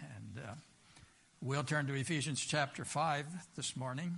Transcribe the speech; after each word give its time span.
And 0.00 0.38
uh, 0.46 0.52
we'll 1.40 1.64
turn 1.64 1.86
to 1.86 1.94
Ephesians 1.94 2.44
chapter 2.44 2.84
5 2.84 3.26
this 3.56 3.74
morning. 3.74 4.16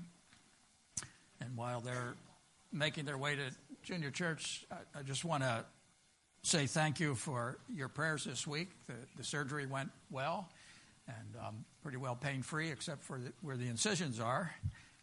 And 1.40 1.56
while 1.56 1.80
they're 1.80 2.14
making 2.72 3.04
their 3.04 3.18
way 3.18 3.36
to 3.36 3.42
junior 3.84 4.10
church, 4.10 4.64
I, 4.70 4.98
I 4.98 5.02
just 5.02 5.24
want 5.24 5.44
to 5.44 5.64
say 6.42 6.66
thank 6.66 6.98
you 6.98 7.14
for 7.14 7.58
your 7.72 7.88
prayers 7.88 8.24
this 8.24 8.46
week. 8.46 8.70
The, 8.88 8.94
the 9.16 9.22
surgery 9.22 9.66
went 9.66 9.90
well 10.10 10.48
and 11.06 11.46
um, 11.46 11.64
pretty 11.82 11.98
well 11.98 12.16
pain 12.16 12.42
free, 12.42 12.70
except 12.70 13.04
for 13.04 13.18
the, 13.18 13.32
where 13.42 13.56
the 13.56 13.68
incisions 13.68 14.18
are, 14.18 14.52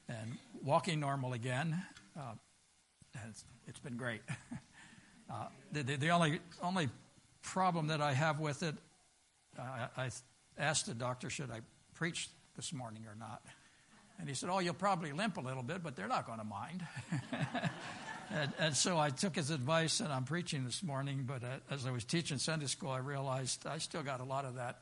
and 0.09 0.38
walking 0.63 0.99
normal 0.99 1.31
again. 1.31 1.81
Uh, 2.17 2.33
it's, 3.29 3.45
it's 3.67 3.79
been 3.79 3.97
great. 3.97 4.21
Uh, 5.31 5.45
the, 5.71 5.83
the, 5.83 5.95
the, 5.95 6.09
only 6.09 6.39
only 6.63 6.89
problem 7.43 7.86
that 7.86 8.01
I 8.01 8.13
have 8.13 8.39
with 8.39 8.63
it, 8.63 8.73
uh, 9.57 9.88
I 9.97 10.09
asked 10.57 10.88
the 10.88 10.93
doctor, 10.93 11.29
should 11.29 11.52
I 11.52 11.61
preach 11.95 12.29
this 12.55 12.73
morning 12.73 13.05
or 13.07 13.15
not? 13.15 13.42
And 14.19 14.28
he 14.28 14.36
said, 14.36 14.50
Oh, 14.50 14.60
you'll 14.60 14.73
probably 14.73 15.11
limp 15.14 15.37
a 15.37 15.42
little 15.42 15.64
bit, 15.64 15.82
but 15.82 15.96
they're 15.96 16.07
not 16.07 16.25
going 16.25 16.39
to 16.39 16.46
mind. 16.46 16.86
and, 18.32 18.51
and, 18.59 18.75
so 18.75 18.97
I 18.97 19.09
took 19.09 19.36
his 19.36 19.50
advice 19.50 20.01
and 20.01 20.11
I'm 20.11 20.25
preaching 20.25 20.65
this 20.65 20.83
morning. 20.83 21.23
But 21.25 21.43
uh, 21.43 21.57
as 21.71 21.86
I 21.86 21.92
was 21.92 22.04
teaching 22.04 22.37
Sunday 22.37 22.65
school, 22.65 22.89
I 22.89 22.97
realized 22.97 23.65
I 23.65 23.78
still 23.78 24.04
got 24.04 24.20
a 24.20 24.25
lot 24.25 24.43
of 24.43 24.56
that 24.56 24.82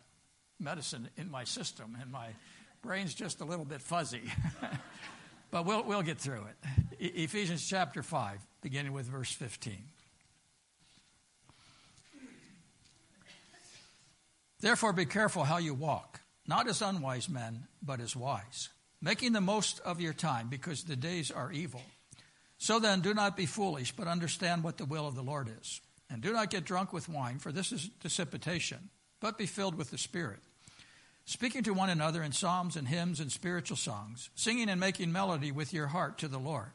medicine 0.59 1.09
in 1.17 1.29
my 1.29 1.43
system, 1.43 1.95
and 2.01 2.11
my 2.11 2.29
brain's 2.81 3.13
just 3.13 3.41
a 3.41 3.45
little 3.45 3.65
bit 3.65 3.81
fuzzy. 3.81 4.23
but 5.51 5.65
we'll, 5.65 5.83
we'll 5.83 6.01
get 6.01 6.17
through 6.17 6.45
it. 6.45 6.99
E- 6.99 7.23
Ephesians 7.23 7.67
chapter 7.67 8.01
5, 8.01 8.39
beginning 8.61 8.93
with 8.93 9.05
verse 9.05 9.31
15. 9.31 9.77
Therefore, 14.59 14.93
be 14.93 15.05
careful 15.05 15.43
how 15.43 15.57
you 15.57 15.73
walk, 15.73 16.21
not 16.47 16.67
as 16.67 16.81
unwise 16.81 17.29
men, 17.29 17.67
but 17.81 17.99
as 17.99 18.15
wise, 18.15 18.69
making 19.01 19.33
the 19.33 19.41
most 19.41 19.79
of 19.81 20.01
your 20.01 20.13
time, 20.13 20.47
because 20.49 20.83
the 20.83 20.95
days 20.95 21.29
are 21.29 21.51
evil. 21.51 21.81
So 22.57 22.79
then, 22.79 23.01
do 23.01 23.13
not 23.13 23.37
be 23.37 23.45
foolish, 23.45 23.91
but 23.91 24.07
understand 24.07 24.63
what 24.63 24.77
the 24.77 24.85
will 24.85 25.07
of 25.07 25.15
the 25.15 25.21
Lord 25.21 25.47
is. 25.61 25.79
And 26.09 26.21
do 26.21 26.33
not 26.33 26.49
get 26.49 26.65
drunk 26.65 26.91
with 26.91 27.09
wine, 27.09 27.37
for 27.37 27.51
this 27.51 27.71
is 27.71 27.89
dissipation, 28.01 28.89
but 29.19 29.37
be 29.37 29.45
filled 29.45 29.75
with 29.75 29.91
the 29.91 29.97
Spirit, 29.97 30.39
speaking 31.25 31.61
to 31.63 31.73
one 31.73 31.91
another 31.91 32.23
in 32.23 32.31
psalms 32.31 32.75
and 32.75 32.87
hymns 32.87 33.19
and 33.19 33.31
spiritual 33.31 33.77
songs, 33.77 34.31
singing 34.33 34.69
and 34.69 34.79
making 34.79 35.11
melody 35.11 35.51
with 35.51 35.71
your 35.71 35.87
heart 35.87 36.17
to 36.19 36.27
the 36.27 36.39
Lord, 36.39 36.71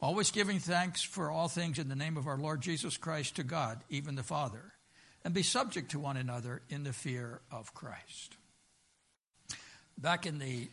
always 0.00 0.30
giving 0.30 0.60
thanks 0.60 1.02
for 1.02 1.32
all 1.32 1.48
things 1.48 1.80
in 1.80 1.88
the 1.88 1.96
name 1.96 2.16
of 2.16 2.28
our 2.28 2.38
Lord 2.38 2.60
Jesus 2.60 2.96
Christ 2.96 3.34
to 3.36 3.42
God, 3.42 3.80
even 3.88 4.14
the 4.14 4.22
Father 4.22 4.74
and 5.24 5.34
be 5.34 5.42
subject 5.42 5.90
to 5.92 5.98
one 5.98 6.16
another 6.16 6.62
in 6.68 6.84
the 6.84 6.92
fear 6.92 7.40
of 7.50 7.74
Christ. 7.74 8.36
Back 9.96 10.26
in 10.26 10.38
the 10.38 10.68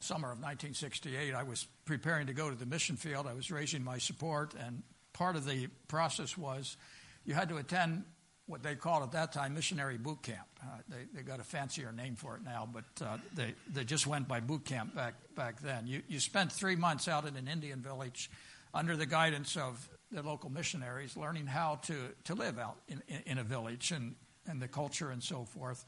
summer 0.00 0.28
of 0.28 0.38
1968, 0.38 1.34
I 1.34 1.42
was 1.42 1.66
preparing 1.84 2.28
to 2.28 2.32
go 2.32 2.48
to 2.48 2.56
the 2.56 2.66
mission 2.66 2.96
field. 2.96 3.26
I 3.26 3.34
was 3.34 3.50
raising 3.50 3.84
my 3.84 3.98
support, 3.98 4.54
and 4.54 4.82
part 5.12 5.36
of 5.36 5.44
the 5.44 5.68
process 5.88 6.38
was 6.38 6.76
you 7.24 7.34
had 7.34 7.48
to 7.50 7.56
attend 7.56 8.04
what 8.46 8.62
they 8.62 8.74
called 8.74 9.02
at 9.02 9.12
that 9.12 9.32
time 9.32 9.54
missionary 9.54 9.98
boot 9.98 10.22
camp. 10.22 10.46
Uh, 10.62 10.78
they, 10.88 11.04
they 11.14 11.22
got 11.22 11.38
a 11.38 11.44
fancier 11.44 11.92
name 11.92 12.16
for 12.16 12.36
it 12.36 12.42
now, 12.42 12.66
but 12.72 13.04
uh, 13.04 13.18
they, 13.34 13.54
they 13.70 13.84
just 13.84 14.06
went 14.06 14.26
by 14.26 14.40
boot 14.40 14.64
camp 14.64 14.94
back, 14.94 15.14
back 15.36 15.60
then. 15.60 15.86
You, 15.86 16.02
you 16.08 16.18
spent 16.18 16.50
three 16.50 16.74
months 16.74 17.08
out 17.08 17.26
in 17.26 17.36
an 17.36 17.46
Indian 17.46 17.82
village 17.82 18.30
under 18.72 18.96
the 18.96 19.04
guidance 19.04 19.56
of 19.56 19.86
the 20.10 20.22
local 20.22 20.50
missionaries, 20.50 21.16
learning 21.16 21.46
how 21.46 21.76
to, 21.82 21.94
to 22.24 22.34
live 22.34 22.58
out 22.58 22.78
in, 22.88 23.02
in, 23.08 23.22
in 23.26 23.38
a 23.38 23.44
village 23.44 23.90
and, 23.90 24.14
and 24.46 24.60
the 24.60 24.68
culture 24.68 25.10
and 25.10 25.22
so 25.22 25.44
forth. 25.44 25.84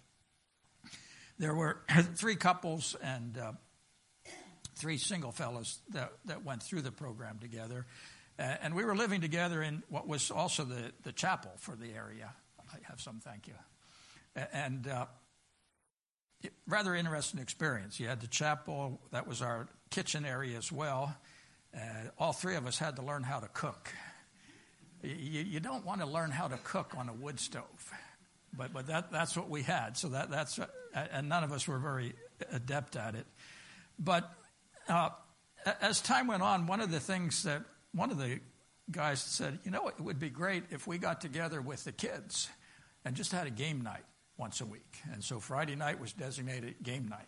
There 1.39 1.55
were 1.55 1.81
three 2.17 2.37
couples 2.37 2.97
and 3.03 3.39
uh, 3.39 3.53
three 4.75 4.99
single 4.99 5.33
fellows 5.33 5.79
that, 5.91 6.13
that 6.27 6.45
went 6.45 6.63
through 6.63 6.83
the 6.83 6.93
program 6.93 7.39
together. 7.39 7.87
Uh, 8.39 8.57
and 8.63 8.75
we 8.75 8.85
were 8.85 8.97
living 8.97 9.21
together 9.21 9.63
in 9.63 9.83
what 9.89 10.07
was 10.07 10.31
also 10.31 10.65
the, 10.65 10.93
the 11.03 11.13
chapel 11.13 11.53
for 11.59 11.77
the 11.77 11.93
area. 11.95 12.33
I 12.73 12.79
have 12.89 13.01
some, 13.01 13.21
thank 13.21 13.49
you. 13.49 13.55
And 14.53 14.87
uh, 14.87 15.07
rather 16.67 16.95
interesting 16.95 17.41
experience. 17.41 17.99
You 18.01 18.09
had 18.09 18.21
the 18.21 18.29
chapel, 18.29 19.01
that 19.11 19.27
was 19.27 19.43
our 19.43 19.69
kitchen 19.91 20.25
area 20.25 20.57
as 20.57 20.71
well. 20.71 21.15
Uh, 21.75 21.81
all 22.19 22.33
three 22.33 22.57
of 22.57 22.67
us 22.67 22.79
had 22.79 22.97
to 22.97 23.03
learn 23.03 23.23
how 23.23 23.41
to 23.41 23.49
cook. 23.49 23.93
You, 25.03 25.43
you 25.43 25.61
don't 25.61 25.85
want 25.85 26.01
to 26.01 26.07
learn 26.07 26.31
how 26.31 26.49
to 26.49 26.59
cook 26.59 26.95
on 26.97 27.09
a 27.09 27.13
wood 27.13 27.41
stove, 27.41 27.93
but, 28.57 28.73
but 28.73 28.87
that, 28.89 29.11
that's 29.11 29.37
what 29.37 29.49
we 29.49 29.63
had. 29.63 29.97
So 29.97 30.09
that, 30.09 30.31
that's, 30.31 30.59
uh, 30.59 30.67
and 30.95 31.29
none 31.29 31.45
of 31.45 31.53
us 31.53 31.67
were 31.67 31.79
very 31.79 32.15
adept 32.53 32.97
at 32.97 33.15
it. 33.15 33.27
But 33.99 34.31
uh, 34.89 35.11
as 35.81 36.01
time 36.01 36.27
went 36.27 36.43
on, 36.43 36.67
one 36.67 36.81
of 36.81 36.91
the 36.91 37.01
things 37.01 37.45
that 37.45 37.63
one 37.93 38.11
of 38.11 38.19
the 38.19 38.41
guys 38.91 39.21
said, 39.21 39.59
you 39.65 39.71
know, 39.71 39.89
it 39.89 40.01
would 40.01 40.19
be 40.19 40.31
great 40.31 40.65
if 40.71 40.87
we 40.87 40.99
got 40.99 41.21
together 41.21 41.61
with 41.61 41.85
the 41.85 41.93
kids 41.93 42.49
and 43.05 43.15
just 43.15 43.33
had 43.33 43.47
a 43.47 43.51
game 43.51 43.81
night 43.83 44.05
once 44.37 44.61
a 44.61 44.67
week. 44.67 44.97
And 45.13 45.23
so 45.23 45.39
Friday 45.39 45.77
night 45.77 46.01
was 46.01 46.13
designated 46.13 46.75
game 46.83 47.09
night. 47.09 47.27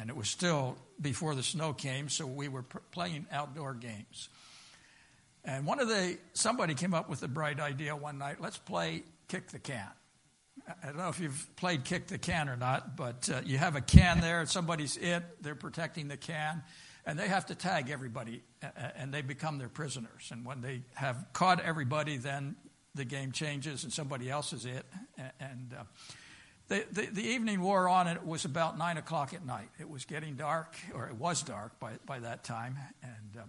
And 0.00 0.08
it 0.08 0.16
was 0.16 0.28
still 0.28 0.76
before 1.00 1.34
the 1.34 1.42
snow 1.42 1.72
came, 1.72 2.08
so 2.08 2.26
we 2.26 2.48
were 2.48 2.64
playing 2.90 3.26
outdoor 3.30 3.74
games. 3.74 4.30
And 5.46 5.64
one 5.64 5.78
of 5.78 5.88
the, 5.88 6.18
somebody 6.32 6.74
came 6.74 6.92
up 6.92 7.08
with 7.08 7.22
a 7.22 7.28
bright 7.28 7.60
idea 7.60 7.94
one 7.94 8.18
night 8.18 8.40
let's 8.40 8.58
play 8.58 9.04
kick 9.28 9.48
the 9.48 9.60
can. 9.60 9.88
I 10.82 10.86
don't 10.86 10.96
know 10.96 11.08
if 11.08 11.20
you've 11.20 11.48
played 11.54 11.84
kick 11.84 12.08
the 12.08 12.18
can 12.18 12.48
or 12.48 12.56
not, 12.56 12.96
but 12.96 13.30
uh, 13.32 13.40
you 13.44 13.56
have 13.56 13.76
a 13.76 13.80
can 13.80 14.20
there, 14.20 14.44
somebody's 14.46 14.96
it, 14.96 15.22
they're 15.40 15.54
protecting 15.54 16.08
the 16.08 16.16
can, 16.16 16.64
and 17.04 17.16
they 17.16 17.28
have 17.28 17.46
to 17.46 17.54
tag 17.54 17.88
everybody, 17.88 18.42
and 18.96 19.14
they 19.14 19.22
become 19.22 19.58
their 19.58 19.68
prisoners. 19.68 20.30
And 20.32 20.44
when 20.44 20.62
they 20.62 20.82
have 20.94 21.24
caught 21.32 21.60
everybody, 21.60 22.16
then 22.16 22.56
the 22.96 23.04
game 23.04 23.30
changes 23.30 23.84
and 23.84 23.92
somebody 23.92 24.28
else 24.28 24.52
is 24.52 24.64
it. 24.64 24.84
And 25.38 25.72
uh, 25.78 25.84
the, 26.66 26.84
the, 26.90 27.06
the, 27.12 27.22
evening 27.22 27.60
wore 27.60 27.88
on, 27.88 28.08
and 28.08 28.16
it 28.16 28.26
was 28.26 28.44
about 28.44 28.76
9 28.76 28.96
o'clock 28.96 29.34
at 29.34 29.46
night. 29.46 29.68
It 29.78 29.88
was 29.88 30.04
getting 30.04 30.34
dark, 30.34 30.74
or 30.94 31.06
it 31.06 31.14
was 31.14 31.42
dark 31.42 31.78
by, 31.78 31.92
by 32.04 32.18
that 32.18 32.42
time, 32.42 32.76
and 33.02 33.42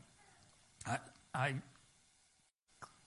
uh, 0.86 0.98
I, 1.34 1.48
I 1.48 1.56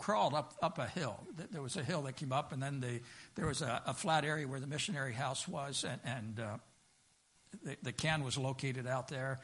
crawled 0.00 0.34
up, 0.34 0.54
up 0.62 0.78
a 0.78 0.86
hill. 0.86 1.20
There 1.52 1.62
was 1.62 1.76
a 1.76 1.84
hill 1.84 2.02
that 2.02 2.16
came 2.16 2.32
up, 2.32 2.52
and 2.52 2.60
then 2.60 2.80
the, 2.80 3.00
there 3.36 3.46
was 3.46 3.60
a, 3.60 3.82
a 3.86 3.94
flat 3.94 4.24
area 4.24 4.48
where 4.48 4.58
the 4.58 4.66
missionary 4.66 5.12
house 5.12 5.46
was, 5.46 5.84
and, 5.84 6.00
and 6.04 6.40
uh, 6.40 6.56
the, 7.62 7.76
the, 7.82 7.92
can 7.92 8.24
was 8.24 8.38
located 8.38 8.86
out 8.86 9.08
there. 9.08 9.40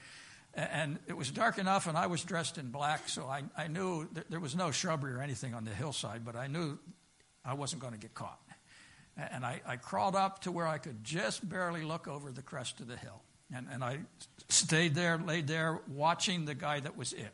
And 0.55 0.99
it 1.07 1.17
was 1.17 1.31
dark 1.31 1.59
enough, 1.59 1.87
and 1.87 1.97
I 1.97 2.07
was 2.07 2.25
dressed 2.25 2.57
in 2.57 2.71
black, 2.71 3.09
so 3.11 3.27
I, 3.27 3.45
I 3.57 3.69
knew 3.69 4.09
there 4.31 4.41
was 4.41 4.57
no 4.57 4.71
shrubbery 4.71 5.13
or 5.13 5.21
anything 5.21 5.55
on 5.55 5.67
the 5.67 5.75
hillside, 5.75 6.25
but 6.25 6.35
I 6.35 6.47
knew 6.47 6.79
I 7.45 7.53
wasn't 7.53 7.83
going 7.83 7.93
to 7.93 8.01
get 8.01 8.15
caught. 8.15 8.41
And 9.19 9.45
I, 9.45 9.61
I 9.67 9.77
crawled 9.77 10.17
up 10.17 10.41
to 10.43 10.53
where 10.53 10.67
I 10.67 10.79
could 10.79 11.05
just 11.05 11.47
barely 11.47 11.83
look 11.85 12.09
over 12.09 12.33
the 12.33 12.43
crest 12.43 12.81
of 12.81 12.89
the 12.89 12.97
hill. 12.97 13.21
And, 13.55 13.67
and 13.71 13.85
I 13.85 13.99
stayed 14.49 14.95
there, 14.95 15.19
laid 15.19 15.47
there, 15.47 15.81
watching 15.87 16.47
the 16.47 16.55
guy 16.55 16.81
that 16.81 16.97
was 16.97 17.13
it. 17.13 17.33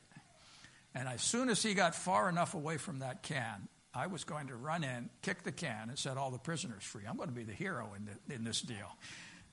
And 0.95 1.09
as 1.09 1.23
soon 1.23 1.49
as 1.49 1.63
he 1.63 1.75
got 1.75 1.95
far 1.95 2.29
enough 2.29 2.55
away 2.55 2.77
from 2.77 2.99
that 3.01 3.23
can, 3.23 3.69
I 3.95 4.07
was 4.07 4.25
going 4.25 4.49
to 4.49 4.57
run 4.57 4.85
in, 4.85 5.11
kick 5.23 5.43
the 5.43 5.53
can, 5.53 5.89
and 5.89 5.99
set 5.99 6.17
all 6.17 6.31
the 6.31 6.39
prisoners 6.39 6.83
free. 6.83 7.03
I'm 7.09 7.17
going 7.17 7.29
to 7.29 7.35
be 7.35 7.45
the 7.45 7.53
hero 7.53 7.93
in, 7.97 8.07
the, 8.07 8.35
in 8.35 8.45
this 8.45 8.61
deal. 8.61 8.97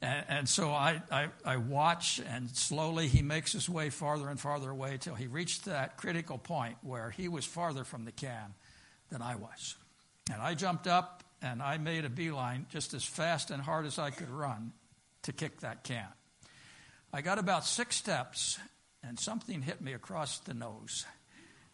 And, 0.02 0.26
and 0.30 0.50
so 0.50 0.72
I, 0.72 1.02
I, 1.12 1.28
I, 1.44 1.58
watch, 1.58 2.22
and 2.26 2.50
slowly 2.50 3.08
he 3.08 3.22
makes 3.22 3.52
his 3.52 3.70
way 3.70 3.90
farther 3.90 4.30
and 4.30 4.40
farther 4.40 4.70
away 4.70 4.98
till 4.98 5.16
he 5.16 5.28
reached 5.28 5.66
that 5.66 5.98
critical 5.98 6.38
point 6.38 6.78
where 6.82 7.10
he 7.10 7.28
was 7.28 7.46
farther 7.46 7.84
from 7.84 8.06
the 8.06 8.14
can 8.14 8.54
than 9.10 9.22
I 9.22 9.36
was. 9.36 9.76
And 10.32 10.42
I 10.42 10.54
jumped 10.54 10.88
up 10.88 11.24
and 11.42 11.62
I 11.62 11.78
made 11.78 12.06
a 12.06 12.10
beeline 12.10 12.66
just 12.70 12.94
as 12.94 13.04
fast 13.04 13.52
and 13.52 13.62
hard 13.62 13.86
as 13.86 14.00
I 14.00 14.10
could 14.10 14.30
run 14.30 14.72
to 15.24 15.34
kick 15.34 15.62
that 15.62 15.84
can. 15.84 16.08
I 17.12 17.22
got 17.22 17.40
about 17.40 17.66
six 17.66 17.96
steps, 17.96 18.60
and 19.04 19.20
something 19.20 19.62
hit 19.62 19.82
me 19.82 19.94
across 19.94 20.40
the 20.40 20.54
nose 20.54 21.06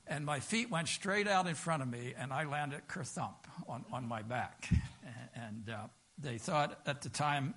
and 0.07 0.25
my 0.25 0.40
feet 0.40 0.69
went 0.69 0.88
straight 0.88 1.28
out 1.28 1.48
in 1.48 1.56
front 1.56 1.81
of 1.81 1.90
me, 1.90 2.13
and 2.18 2.31
I 2.31 2.46
landed 2.46 2.81
kerthump 2.88 3.46
on, 3.68 3.86
on 3.92 4.07
my 4.07 4.22
back. 4.22 4.69
And 5.38 5.69
uh, 5.69 5.88
they 6.18 6.38
thought 6.38 6.80
at 6.86 7.02
the 7.02 7.10
time 7.10 7.56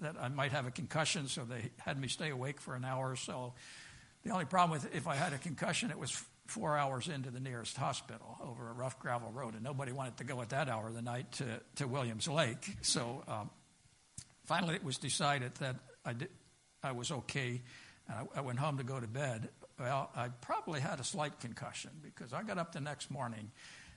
that 0.00 0.14
I 0.18 0.28
might 0.28 0.52
have 0.52 0.66
a 0.66 0.70
concussion, 0.70 1.26
so 1.26 1.44
they 1.44 1.70
had 1.78 1.98
me 1.98 2.08
stay 2.08 2.30
awake 2.30 2.60
for 2.60 2.74
an 2.74 2.84
hour 2.84 3.10
or 3.10 3.16
so. 3.16 3.54
The 4.24 4.30
only 4.30 4.44
problem 4.44 4.70
with 4.70 4.94
if 4.94 5.06
I 5.06 5.16
had 5.16 5.32
a 5.32 5.38
concussion, 5.38 5.90
it 5.90 5.98
was 5.98 6.24
four 6.46 6.76
hours 6.76 7.08
into 7.08 7.30
the 7.30 7.40
nearest 7.40 7.76
hospital 7.76 8.38
over 8.42 8.68
a 8.68 8.72
rough 8.72 8.98
gravel 8.98 9.30
road, 9.32 9.54
and 9.54 9.62
nobody 9.62 9.92
wanted 9.92 10.18
to 10.18 10.24
go 10.24 10.40
at 10.40 10.50
that 10.50 10.68
hour 10.68 10.88
of 10.88 10.94
the 10.94 11.02
night 11.02 11.32
to, 11.32 11.60
to 11.76 11.88
Williams 11.88 12.28
Lake. 12.28 12.76
So 12.82 13.22
um, 13.26 13.50
finally, 14.44 14.74
it 14.74 14.84
was 14.84 14.98
decided 14.98 15.54
that 15.56 15.76
I, 16.04 16.12
did, 16.12 16.28
I 16.82 16.92
was 16.92 17.10
okay, 17.10 17.62
and 18.08 18.28
I, 18.34 18.38
I 18.38 18.40
went 18.42 18.58
home 18.58 18.78
to 18.78 18.84
go 18.84 19.00
to 19.00 19.08
bed. 19.08 19.48
Well, 19.78 20.10
I 20.14 20.28
probably 20.40 20.80
had 20.80 21.00
a 21.00 21.04
slight 21.04 21.40
concussion 21.40 21.90
because 22.02 22.32
I 22.32 22.42
got 22.42 22.58
up 22.58 22.72
the 22.72 22.80
next 22.80 23.10
morning 23.10 23.50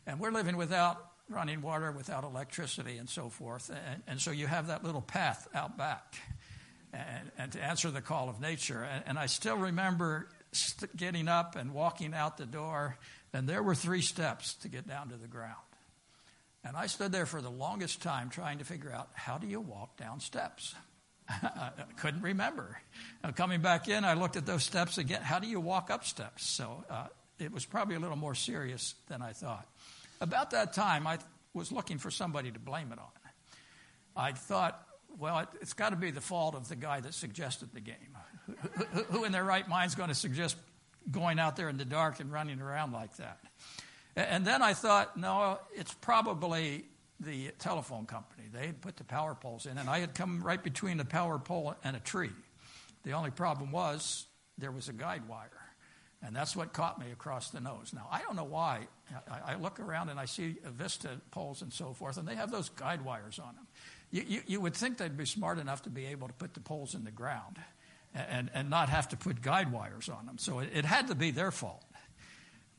and 0.07 0.19
we're 0.19 0.31
living 0.31 0.57
without 0.57 1.12
running 1.29 1.62
water, 1.62 1.91
without 1.91 2.24
electricity, 2.24 2.97
and 2.97 3.09
so 3.09 3.29
forth. 3.29 3.69
And, 3.69 4.01
and 4.07 4.21
so 4.21 4.31
you 4.31 4.47
have 4.47 4.68
that 4.68 4.83
little 4.83 5.01
path 5.01 5.47
out 5.53 5.77
back 5.77 6.15
and, 6.94 7.31
and 7.38 7.51
to 7.51 7.63
answer 7.63 7.91
the 7.91 8.01
call 8.01 8.29
of 8.29 8.39
nature. 8.39 8.81
And, 8.83 9.03
and 9.07 9.19
I 9.19 9.25
still 9.27 9.57
remember 9.57 10.29
st- 10.51 10.95
getting 10.95 11.27
up 11.27 11.56
and 11.56 11.74
walking 11.74 12.13
out 12.13 12.38
the 12.38 12.45
door, 12.45 12.97
and 13.33 13.47
there 13.47 13.62
were 13.62 13.75
three 13.75 14.01
steps 14.01 14.56
to 14.56 14.69
get 14.69 14.88
down 14.88 15.09
to 15.09 15.18
the 15.18 15.27
ground. 15.27 15.56
And 16.63 16.75
I 16.75 16.88
stood 16.88 17.12
there 17.12 17.25
for 17.25 17.41
the 17.41 17.51
longest 17.51 18.01
time 18.01 18.30
trying 18.30 18.57
to 18.57 18.65
figure 18.65 18.91
out 18.91 19.09
how 19.13 19.38
do 19.38 19.47
you 19.47 19.62
walk 19.62 19.97
down 19.97 20.19
steps? 20.19 20.75
I 21.29 21.71
couldn't 21.97 22.21
remember. 22.21 22.79
Coming 23.35 23.62
back 23.62 23.88
in, 23.88 24.06
I 24.06 24.13
looked 24.13 24.35
at 24.35 24.45
those 24.45 24.63
steps 24.63 24.97
again. 24.97 25.21
How 25.21 25.39
do 25.39 25.47
you 25.47 25.59
walk 25.59 25.89
up 25.91 26.06
steps? 26.06 26.45
So 26.45 26.83
uh, 26.89 27.07
it 27.39 27.51
was 27.51 27.65
probably 27.65 27.95
a 27.95 28.00
little 28.00 28.18
more 28.18 28.35
serious 28.35 28.95
than 29.07 29.21
I 29.21 29.33
thought. 29.33 29.68
About 30.21 30.51
that 30.51 30.74
time, 30.74 31.06
I 31.06 31.19
was 31.53 31.71
looking 31.71 31.97
for 31.97 32.09
somebody 32.09 32.51
to 32.51 32.59
blame 32.59 32.91
it 32.91 33.00
on. 33.00 33.06
I 34.15 34.31
thought, 34.31 34.81
well, 35.19 35.39
it, 35.39 35.50
has 35.59 35.74
got 35.74 35.89
to 35.89 35.95
be 35.95 36.12
the 36.12 36.21
fault 36.21 36.56
of 36.56 36.68
the 36.69 36.75
guy 36.75 37.00
that 37.01 37.13
suggested 37.13 37.69
the 37.73 37.81
game. 37.81 37.95
who, 38.94 39.03
who 39.03 39.23
in 39.25 39.31
their 39.31 39.44
right 39.44 39.68
mind 39.68 39.89
is 39.89 39.95
going 39.95 40.09
to 40.09 40.15
suggest 40.15 40.56
going 41.12 41.39
out 41.39 41.56
there 41.56 41.69
in 41.69 41.77
the 41.77 41.85
dark 41.85 42.19
and 42.19 42.31
running 42.31 42.62
around 42.62 42.94
like 42.94 43.15
that? 43.18 43.39
And 44.15 44.45
then 44.45 44.63
I 44.63 44.73
thought, 44.73 45.15
no, 45.15 45.59
it's 45.75 45.94
probably 45.94 46.85
the 47.19 47.49
telephone 47.59 48.05
company. 48.05 48.43
They 48.51 48.67
had 48.67 48.81
put 48.81 48.97
the 48.97 49.03
power 49.03 49.35
poles 49.35 49.65
in, 49.65 49.77
and 49.77 49.89
I 49.89 49.99
had 49.99 50.13
come 50.13 50.41
right 50.43 50.61
between 50.61 50.97
the 50.97 51.05
power 51.05 51.39
pole 51.39 51.75
and 51.83 51.95
a 51.95 51.99
tree. 51.99 52.31
The 53.03 53.13
only 53.13 53.31
problem 53.31 53.71
was 53.71 54.25
there 54.57 54.71
was 54.71 54.89
a 54.89 54.93
guide 54.93 55.27
wire, 55.27 55.49
and 56.21 56.35
that's 56.35 56.55
what 56.55 56.73
caught 56.73 56.99
me 56.99 57.11
across 57.11 57.49
the 57.49 57.59
nose. 57.59 57.91
Now, 57.93 58.07
I 58.11 58.21
don't 58.21 58.35
know 58.35 58.43
why. 58.43 58.87
I, 59.29 59.53
I 59.53 59.55
look 59.55 59.79
around 59.79 60.09
and 60.09 60.19
I 60.19 60.25
see 60.25 60.57
Vista 60.65 61.09
poles 61.31 61.61
and 61.61 61.73
so 61.73 61.93
forth, 61.93 62.17
and 62.17 62.27
they 62.27 62.35
have 62.35 62.51
those 62.51 62.69
guide 62.69 63.03
wires 63.03 63.39
on 63.39 63.55
them. 63.55 63.67
You, 64.11 64.23
you, 64.27 64.41
you, 64.47 64.61
would 64.61 64.73
think 64.73 64.97
they'd 64.97 65.17
be 65.17 65.25
smart 65.25 65.59
enough 65.59 65.83
to 65.83 65.89
be 65.89 66.05
able 66.07 66.27
to 66.27 66.33
put 66.33 66.53
the 66.53 66.61
poles 66.61 66.95
in 66.95 67.03
the 67.03 67.11
ground 67.11 67.57
and, 68.13 68.49
and 68.53 68.69
not 68.69 68.89
have 68.89 69.09
to 69.09 69.17
put 69.17 69.41
guide 69.41 69.71
wires 69.71 70.07
on 70.09 70.25
them. 70.25 70.37
So 70.37 70.59
it, 70.59 70.69
it 70.73 70.85
had 70.85 71.07
to 71.07 71.15
be 71.15 71.31
their 71.31 71.51
fault. 71.51 71.83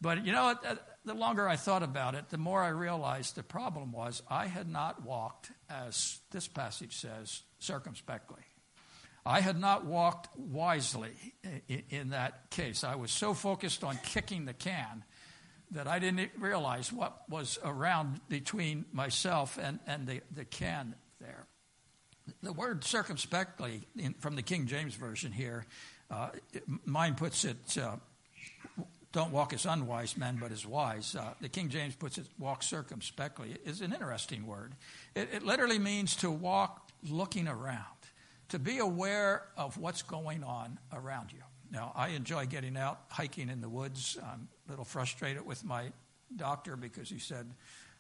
But 0.01 0.25
you 0.25 0.33
know, 0.33 0.55
uh, 0.65 0.77
the 1.09 1.15
longer 1.15 1.49
I 1.49 1.57
thought 1.57 1.83
about 1.83 2.15
it, 2.15 2.29
the 2.31 2.39
more 2.39 2.63
I 2.63 2.69
realized 2.69 3.35
the 3.35 3.43
problem 3.43 3.93
was 3.93 4.23
I 4.29 4.47
had 4.47 4.69
not 4.69 5.05
walked, 5.05 5.51
as 5.69 6.19
this 6.31 6.49
passage 6.49 6.97
says, 6.97 7.43
circumspectly. 7.59 8.43
I 9.27 9.41
had 9.41 9.61
not 9.61 9.85
walked 9.85 10.29
wisely 10.37 11.13
in 11.91 12.11
that 12.11 12.51
case. 12.51 12.85
I 12.85 12.95
was 12.95 13.11
so 13.11 13.35
focused 13.35 13.85
on 13.85 13.99
kicking 14.03 14.47
the 14.47 14.55
can 14.55 15.05
that 15.73 15.87
I 15.87 15.99
didn't 15.99 16.31
realize 16.39 16.93
what 16.93 17.29
was 17.29 17.59
around 17.63 18.21
between 18.29 18.87
myself 18.91 19.59
and, 19.61 19.81
and 19.87 20.07
the, 20.07 20.23
the 20.35 20.45
can 20.45 20.95
there. 21.21 21.47
The 22.43 22.53
word 22.53 22.85
circumspectly 22.85 23.83
in, 23.99 24.15
from 24.15 24.35
the 24.35 24.43
King 24.43 24.67
James 24.67 24.95
Version 24.95 25.33
here, 25.33 25.67
uh, 26.11 26.31
mine 26.85 27.15
puts 27.15 27.45
it, 27.45 27.77
uh, 27.77 27.97
don't 29.13 29.33
walk 29.33 29.53
as 29.53 29.65
unwise 29.65 30.17
men, 30.17 30.39
but 30.41 30.53
as 30.53 30.67
wise. 30.67 31.15
Uh, 31.15 31.33
the 31.41 31.49
King 31.49 31.71
James 31.71 31.95
puts 31.95 32.19
it, 32.19 32.27
walk 32.39 32.63
circumspectly, 32.63 33.57
is 33.65 33.81
an 33.81 33.93
interesting 33.93 34.47
word. 34.47 34.75
It, 35.15 35.29
it 35.33 35.43
literally 35.43 35.79
means 35.79 36.17
to 36.17 36.31
walk 36.31 36.91
looking 37.09 37.49
around, 37.49 37.85
to 38.51 38.59
be 38.59 38.79
aware 38.79 39.45
of 39.57 39.79
what's 39.79 40.03
going 40.03 40.45
on 40.45 40.79
around 40.93 41.33
you. 41.33 41.41
Now, 41.71 41.93
I 41.95 42.09
enjoy 42.09 42.47
getting 42.47 42.77
out 42.77 43.01
hiking 43.09 43.49
in 43.49 43.61
the 43.61 43.69
woods. 43.69 44.19
I'm 44.23 44.49
a 44.67 44.71
little 44.71 44.85
frustrated 44.85 45.45
with 45.45 45.65
my 45.65 45.93
doctor 46.37 46.77
because 46.77 47.09
he 47.09 47.19
said, 47.19 47.47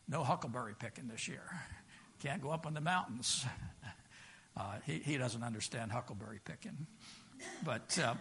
no 0.09 0.25
huckleberry 0.25 0.75
picking 0.79 1.09
this 1.09 1.29
year. 1.29 1.43
Can't 2.21 2.43
go 2.43 2.51
up 2.51 2.67
in 2.67 2.75
the 2.75 2.81
mountains. 2.81 3.45
Uh, 4.57 4.75
he, 4.85 4.95
he 4.99 5.17
doesn't 5.17 5.45
understand 5.45 5.93
huckleberry 5.93 6.41
picking. 6.45 6.89
But 7.65 7.97
uh, 8.03 8.15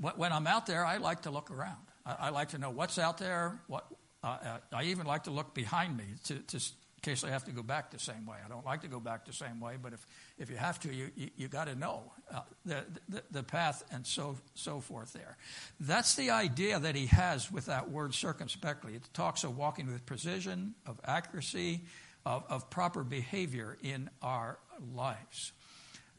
when 0.00 0.32
I'm 0.32 0.46
out 0.46 0.66
there, 0.66 0.84
I 0.84 0.98
like 0.98 1.22
to 1.22 1.30
look 1.30 1.50
around. 1.50 1.78
I, 2.06 2.16
I 2.20 2.28
like 2.30 2.50
to 2.50 2.58
know 2.58 2.70
what's 2.70 2.98
out 2.98 3.18
there. 3.18 3.60
What 3.66 3.86
uh, 4.22 4.26
uh 4.26 4.58
I 4.72 4.84
even 4.84 5.06
like 5.06 5.24
to 5.24 5.30
look 5.30 5.54
behind 5.54 5.96
me 5.96 6.04
to, 6.24 6.38
to 6.38 6.60
in 6.98 7.12
case 7.12 7.22
I 7.22 7.30
have 7.30 7.44
to 7.44 7.52
go 7.52 7.62
back 7.62 7.92
the 7.92 7.98
same 8.00 8.26
way. 8.26 8.38
I 8.44 8.48
don't 8.48 8.66
like 8.66 8.80
to 8.80 8.88
go 8.88 8.98
back 8.98 9.24
the 9.24 9.32
same 9.32 9.60
way, 9.60 9.76
but 9.80 9.92
if, 9.92 10.04
if 10.36 10.50
you 10.50 10.56
have 10.56 10.80
to, 10.80 10.92
you, 10.92 11.10
you, 11.14 11.30
you 11.36 11.48
got 11.48 11.68
to 11.68 11.76
know 11.76 12.02
uh, 12.34 12.40
the, 12.64 12.84
the, 13.08 13.22
the, 13.30 13.42
path 13.44 13.84
and 13.92 14.04
so, 14.04 14.36
so 14.54 14.80
forth 14.80 15.12
there. 15.12 15.36
That's 15.78 16.16
the 16.16 16.30
idea 16.30 16.80
that 16.80 16.96
he 16.96 17.06
has 17.06 17.52
with 17.52 17.66
that 17.66 17.88
word 17.88 18.14
circumspectly. 18.14 18.94
It 18.94 19.02
talks 19.14 19.44
of 19.44 19.56
walking 19.56 19.86
with 19.86 20.04
precision, 20.06 20.74
of 20.86 20.98
accuracy, 21.04 21.82
of, 22.26 22.42
of 22.48 22.68
proper 22.68 23.04
behavior 23.04 23.78
in 23.80 24.10
our 24.20 24.58
lives. 24.92 25.52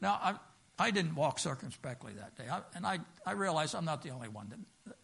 Now, 0.00 0.18
I, 0.22 0.34
I 0.80 0.90
didn't 0.90 1.14
walk 1.14 1.38
circumspectly 1.38 2.14
that 2.14 2.36
day, 2.36 2.50
I, 2.50 2.62
and 2.74 2.86
I, 2.86 3.00
I 3.26 3.32
realize 3.32 3.74
I'm 3.74 3.84
not 3.84 4.02
the 4.02 4.10
only 4.10 4.28
one 4.28 4.48
that, 4.48 4.96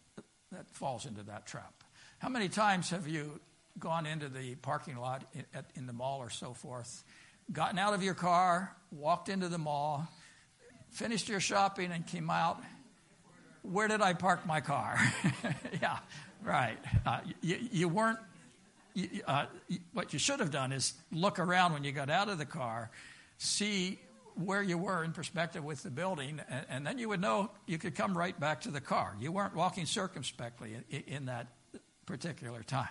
that, 0.51 0.69
falls 0.71 1.05
into 1.05 1.21
that 1.23 1.45
trap. 1.45 1.83
How 2.17 2.29
many 2.29 2.49
times 2.49 2.89
have 2.89 3.07
you 3.07 3.39
gone 3.77 4.07
into 4.07 4.27
the 4.27 4.55
parking 4.55 4.97
lot 4.97 5.23
in, 5.35 5.45
at, 5.53 5.65
in 5.75 5.85
the 5.85 5.93
mall 5.93 6.17
or 6.19 6.31
so 6.31 6.53
forth, 6.53 7.03
gotten 7.51 7.77
out 7.77 7.93
of 7.93 8.01
your 8.01 8.15
car, 8.15 8.75
walked 8.91 9.29
into 9.29 9.49
the 9.49 9.59
mall, 9.59 10.07
finished 10.89 11.29
your 11.29 11.39
shopping, 11.39 11.91
and 11.91 12.07
came 12.07 12.31
out. 12.31 12.59
Where 13.61 13.87
did 13.87 14.01
I 14.01 14.13
park 14.13 14.47
my 14.47 14.61
car? 14.61 14.97
yeah, 15.81 15.99
right. 16.43 16.77
Uh, 17.05 17.19
you, 17.41 17.59
you, 17.71 17.87
weren't. 17.87 18.19
Uh, 19.27 19.45
what 19.93 20.11
you 20.13 20.17
should 20.17 20.39
have 20.39 20.49
done 20.49 20.71
is 20.71 20.93
look 21.11 21.37
around 21.37 21.73
when 21.73 21.83
you 21.83 21.91
got 21.91 22.09
out 22.09 22.29
of 22.29 22.39
the 22.39 22.45
car, 22.45 22.89
see 23.37 23.99
where 24.37 24.61
you 24.61 24.77
were 24.77 25.03
in 25.03 25.11
perspective 25.11 25.63
with 25.63 25.83
the 25.83 25.89
building, 25.89 26.39
and, 26.49 26.65
and, 26.69 26.87
then 26.87 26.97
you 26.97 27.09
would 27.09 27.21
know 27.21 27.49
you 27.65 27.77
could 27.77 27.95
come 27.95 28.17
right 28.17 28.39
back 28.39 28.61
to 28.61 28.71
the 28.71 28.81
car. 28.81 29.15
You 29.19 29.31
weren't 29.31 29.55
walking 29.55 29.85
circumspectly 29.85 30.75
in, 30.89 31.03
in 31.07 31.25
that 31.25 31.47
particular 32.05 32.63
time. 32.63 32.87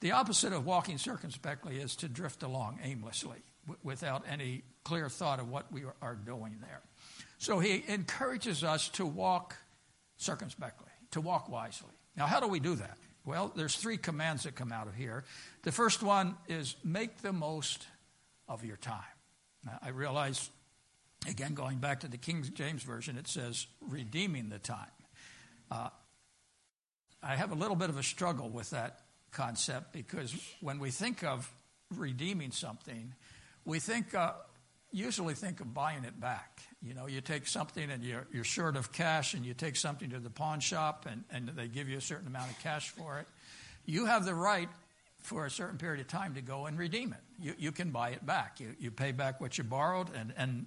The 0.00 0.12
opposite 0.12 0.52
of 0.52 0.66
walking 0.66 0.98
circumspectly 0.98 1.76
is 1.76 1.94
to 1.96 2.08
drift 2.08 2.42
along 2.42 2.80
aimlessly 2.82 3.38
w- 3.66 3.78
without 3.84 4.24
any 4.28 4.62
clear 4.84 5.08
thought 5.08 5.38
of 5.38 5.48
what 5.48 5.72
we 5.72 5.84
are 6.00 6.16
doing 6.16 6.56
there. 6.60 6.80
So 7.38 7.60
he 7.60 7.84
encourages 7.88 8.64
us 8.64 8.88
to 8.90 9.06
walk 9.06 9.56
circumspectly, 10.16 10.90
to 11.12 11.20
walk 11.20 11.48
wisely. 11.48 11.92
Now, 12.16 12.26
how 12.26 12.40
do 12.40 12.48
we 12.48 12.60
do 12.60 12.74
that? 12.74 12.98
Well, 13.24 13.52
there's 13.54 13.76
three 13.76 13.96
commands 13.96 14.42
that 14.42 14.56
come 14.56 14.72
out 14.72 14.88
of 14.88 14.94
here. 14.94 15.24
The 15.62 15.72
first 15.72 16.02
one 16.02 16.36
is 16.48 16.74
make 16.84 17.22
the 17.22 17.32
most 17.32 17.86
of 18.48 18.64
your 18.64 18.76
time. 18.76 18.98
Now, 19.64 19.78
I 19.80 19.90
realize, 19.90 20.50
again, 21.28 21.54
going 21.54 21.78
back 21.78 22.00
to 22.00 22.08
the 22.08 22.16
King 22.16 22.44
James 22.54 22.82
Version, 22.82 23.16
it 23.16 23.28
says 23.28 23.66
redeeming 23.80 24.48
the 24.48 24.58
time. 24.58 24.86
Uh, 25.70 25.88
I 27.22 27.36
have 27.36 27.52
a 27.52 27.54
little 27.54 27.76
bit 27.76 27.88
of 27.88 27.98
a 27.98 28.02
struggle 28.02 28.48
with 28.48 28.70
that 28.70 29.00
concept 29.30 29.92
because 29.92 30.34
when 30.60 30.78
we 30.78 30.90
think 30.90 31.22
of 31.24 31.50
redeeming 31.96 32.50
something, 32.50 33.14
we 33.64 33.78
think 33.78 34.14
uh, 34.14 34.32
usually 34.90 35.34
think 35.34 35.60
of 35.60 35.72
buying 35.72 36.04
it 36.04 36.20
back. 36.20 36.60
You 36.82 36.94
know, 36.94 37.06
you 37.06 37.20
take 37.20 37.46
something 37.46 37.90
and 37.90 38.02
you're, 38.02 38.26
you're 38.32 38.44
short 38.44 38.76
of 38.76 38.92
cash, 38.92 39.34
and 39.34 39.46
you 39.46 39.54
take 39.54 39.76
something 39.76 40.10
to 40.10 40.18
the 40.18 40.30
pawn 40.30 40.60
shop, 40.60 41.06
and, 41.10 41.24
and 41.30 41.48
they 41.56 41.68
give 41.68 41.88
you 41.88 41.98
a 41.98 42.02
certain 42.02 42.26
amount 42.26 42.50
of 42.50 42.58
cash 42.58 42.90
for 42.90 43.20
it. 43.20 43.26
You 43.86 44.06
have 44.06 44.24
the 44.24 44.34
right 44.34 44.68
for 45.22 45.46
a 45.46 45.50
certain 45.50 45.78
period 45.78 46.00
of 46.00 46.08
time 46.08 46.34
to 46.34 46.42
go 46.42 46.66
and 46.66 46.76
redeem 46.76 47.12
it. 47.12 47.20
You, 47.40 47.54
you 47.56 47.72
can 47.72 47.90
buy 47.90 48.10
it 48.10 48.26
back. 48.26 48.58
You, 48.58 48.74
you 48.80 48.90
pay 48.90 49.12
back 49.12 49.40
what 49.40 49.56
you 49.56 49.64
borrowed 49.64 50.08
and, 50.14 50.34
and 50.36 50.66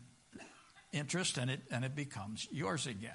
interest, 0.96 1.38
and 1.38 1.52
it, 1.52 1.62
and 1.70 1.86
it 1.86 1.96
becomes 1.96 2.48
yours 2.52 2.88
again. 2.88 3.12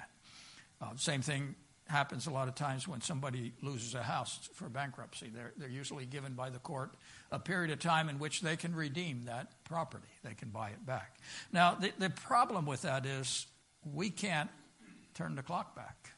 Uh, 0.81 0.87
same 0.95 1.21
thing 1.21 1.55
happens 1.87 2.27
a 2.27 2.31
lot 2.31 2.47
of 2.47 2.55
times 2.55 2.87
when 2.87 3.01
somebody 3.01 3.53
loses 3.61 3.95
a 3.95 4.01
house 4.01 4.49
for 4.53 4.69
bankruptcy. 4.69 5.29
They're, 5.33 5.51
they're 5.57 5.69
usually 5.69 6.05
given 6.05 6.33
by 6.33 6.49
the 6.49 6.59
court 6.59 6.91
a 7.31 7.39
period 7.39 7.71
of 7.71 7.79
time 7.79 8.07
in 8.07 8.17
which 8.17 8.41
they 8.41 8.55
can 8.55 8.73
redeem 8.73 9.25
that 9.25 9.63
property. 9.65 10.07
They 10.23 10.33
can 10.33 10.49
buy 10.49 10.69
it 10.69 10.85
back. 10.85 11.17
Now, 11.51 11.75
the, 11.75 11.91
the 11.99 12.09
problem 12.09 12.65
with 12.65 12.83
that 12.83 13.05
is 13.05 13.45
we 13.83 14.09
can't 14.09 14.49
turn 15.13 15.35
the 15.35 15.43
clock 15.43 15.75
back. 15.75 16.13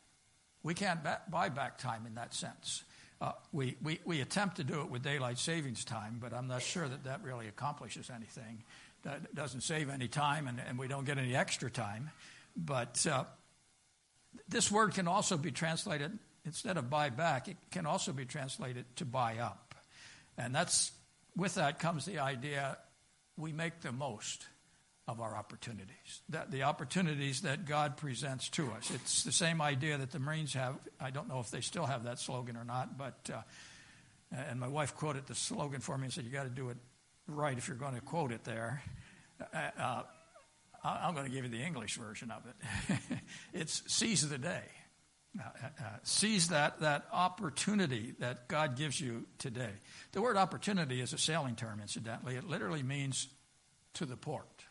We 0.62 0.74
can't 0.74 1.00
buy 1.29 1.50
back 1.50 1.77
time 1.77 2.05
in 2.05 2.15
that 2.15 2.34
sense. 2.34 2.84
Uh, 3.20 3.32
we, 3.51 3.75
we, 3.82 4.00
we 4.05 4.22
attempt 4.22 4.58
to 4.58 4.63
do 4.63 4.82
it 4.82 4.89
with 4.89 5.01
daylight 5.01 5.38
savings 5.38 5.84
time, 5.84 6.17
but 6.22 6.34
I'm 6.34 6.48
not 6.48 6.62
sure 6.62 6.88
that 6.88 7.05
that 7.05 7.24
really 7.24 7.48
accomplishes 7.48 8.10
anything. 8.13 8.63
That 9.04 9.36
doesn't 9.36 9.62
save 9.62 9.90
any 9.90 10.08
time, 10.08 10.48
and, 10.48 10.62
and 10.66 10.80
we 10.80 10.88
don't 10.88 11.06
get 11.06 11.18
any 11.18 11.36
extra 11.36 11.70
time. 11.70 12.10
But 12.56 13.06
uh, 13.10 13.26
this 14.48 14.72
word 14.72 14.94
can 14.94 15.08
also 15.08 15.38
be 15.38 15.52
translated, 15.52 16.18
instead 16.46 16.78
of 16.78 16.90
buy 16.90 17.10
back, 17.10 17.48
it 17.48 17.58
can 17.72 17.86
also 17.86 18.14
be 18.14 18.26
translated 18.26 18.86
to 18.98 19.06
buy 19.06 19.38
up. 19.40 19.76
And 20.38 20.56
that's, 20.56 20.92
with 21.36 21.56
that 21.56 21.80
comes 21.80 22.06
the 22.06 22.20
idea 22.20 22.78
we 23.38 23.52
make 23.52 23.82
the 23.82 23.92
most 23.92 24.46
of 25.06 25.20
our 25.20 25.36
opportunities, 25.36 26.22
that 26.30 26.50
the 26.50 26.64
opportunities 26.64 27.42
that 27.42 27.66
God 27.66 27.98
presents 27.98 28.48
to 28.50 28.72
us. 28.72 28.90
It's 28.90 29.24
the 29.24 29.34
same 29.34 29.62
idea 29.62 29.98
that 29.98 30.12
the 30.12 30.20
Marines 30.20 30.54
have. 30.54 30.76
I 31.00 31.10
don't 31.10 31.28
know 31.28 31.40
if 31.40 31.52
they 31.52 31.60
still 31.62 31.86
have 31.86 32.06
that 32.06 32.20
slogan 32.20 32.56
or 32.56 32.64
not, 32.64 32.98
but 32.98 33.30
uh, 33.34 33.42
And 34.50 34.60
my 34.60 34.68
wife 34.68 34.96
quoted 34.96 35.28
the 35.28 35.36
slogan 35.36 35.82
for 35.82 35.98
me 35.98 36.06
and 36.06 36.14
said, 36.14 36.24
You 36.24 36.32
got 36.32 36.44
to 36.44 36.50
do 36.50 36.70
it 36.70 36.78
right 37.27 37.58
if 37.58 37.68
you're 37.68 37.77
going 37.77 37.96
to 37.96 38.01
quote 38.01 38.32
it 38.32 38.44
there. 38.44 38.84
Uh, 39.53 39.70
uh, 39.80 40.03
I'm 40.84 41.13
going 41.13 41.25
to 41.25 41.32
give 41.32 41.46
you 41.46 41.51
the 41.51 41.63
English 41.63 41.98
version 41.98 42.32
of 42.32 42.44
it. 42.46 42.98
it's 43.53 43.84
seize 43.88 44.27
the 44.27 44.38
day. 44.38 44.63
Uh, 45.39 45.44
uh, 45.44 45.65
uh, 45.65 45.84
seize 46.03 46.50
that, 46.50 46.80
that 46.82 47.06
opportunity 47.12 48.13
that 48.20 48.48
God 48.48 48.77
gives 48.77 49.01
you 49.01 49.25
today. 49.39 49.72
The 50.12 50.22
word 50.22 50.38
opportunity 50.38 51.01
is 51.01 51.12
a 51.12 51.18
sailing 51.18 51.56
term, 51.56 51.80
incidentally. 51.82 52.36
It 52.36 52.44
literally 52.48 52.84
means 52.84 53.27
to 53.96 54.06
the 54.06 54.15
port. 54.15 54.65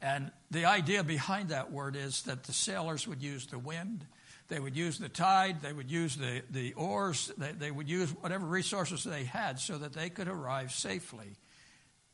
And 0.00 0.32
the 0.50 0.64
idea 0.64 1.04
behind 1.04 1.50
that 1.50 1.70
word 1.70 1.94
is 1.94 2.22
that 2.22 2.44
the 2.44 2.52
sailors 2.52 3.06
would 3.06 3.22
use 3.22 3.46
the 3.46 3.58
wind, 3.58 4.06
they 4.48 4.60
would 4.60 4.76
use 4.76 4.98
the 4.98 5.08
tide, 5.08 5.60
they 5.62 5.72
would 5.72 5.90
use 5.90 6.16
the, 6.16 6.42
the 6.50 6.72
oars, 6.74 7.30
they, 7.36 7.52
they 7.52 7.70
would 7.70 7.88
use 7.88 8.10
whatever 8.10 8.46
resources 8.46 9.04
they 9.04 9.24
had 9.24 9.58
so 9.58 9.78
that 9.78 9.92
they 9.92 10.08
could 10.08 10.28
arrive 10.28 10.72
safely 10.72 11.36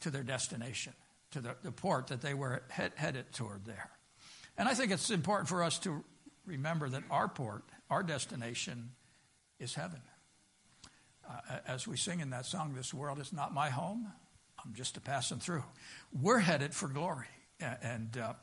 to 0.00 0.10
their 0.10 0.22
destination, 0.22 0.92
to 1.30 1.40
the, 1.40 1.56
the 1.62 1.72
port 1.72 2.08
that 2.08 2.20
they 2.20 2.34
were 2.34 2.62
head, 2.68 2.92
headed 2.96 3.32
toward 3.32 3.64
there. 3.64 3.90
And 4.58 4.68
I 4.68 4.74
think 4.74 4.92
it's 4.92 5.10
important 5.10 5.48
for 5.48 5.62
us 5.62 5.78
to 5.80 6.04
remember 6.44 6.88
that 6.88 7.04
our 7.10 7.28
port, 7.28 7.64
our 7.88 8.02
destination, 8.02 8.90
is 9.58 9.74
heaven. 9.74 10.00
Uh, 11.28 11.58
as 11.66 11.86
we 11.86 11.96
sing 11.96 12.20
in 12.20 12.30
that 12.30 12.46
song, 12.46 12.74
This 12.74 12.92
world 12.92 13.18
is 13.18 13.32
not 13.32 13.54
my 13.54 13.70
home, 13.70 14.12
I'm 14.64 14.74
just 14.74 14.96
a 14.96 15.00
passing 15.00 15.38
through. 15.38 15.64
We're 16.12 16.38
headed 16.38 16.74
for 16.74 16.88
glory. 16.88 17.26
And 17.60 18.16
uh, 18.16 18.34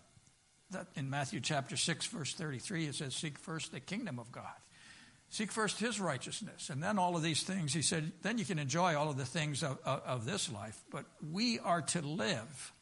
that 0.72 0.88
in 0.96 1.10
Matthew 1.10 1.40
chapter 1.40 1.78
6, 1.78 2.08
verse 2.08 2.34
33, 2.34 2.88
it 2.88 2.96
says, 2.96 3.16
Seek 3.16 3.38
first 3.38 3.72
the 3.72 3.80
kingdom 3.80 4.20
of 4.20 4.32
God. 4.32 4.46
Seek 5.30 5.52
first 5.52 5.80
his 5.80 6.00
righteousness. 6.00 6.70
And 6.70 6.84
then 6.84 7.00
all 7.00 7.16
of 7.16 7.24
these 7.24 7.44
things, 7.44 7.74
he 7.74 7.82
said, 7.82 8.12
then 8.22 8.38
you 8.38 8.44
can 8.44 8.60
enjoy 8.60 8.98
all 8.98 9.10
of 9.10 9.18
the 9.18 9.26
things 9.26 9.64
of, 9.64 9.80
of, 9.86 10.02
of 10.06 10.26
this 10.26 10.52
life. 10.52 10.78
But 10.92 11.06
we 11.32 11.58
are 11.60 11.82
to 11.82 12.02
live. 12.02 12.74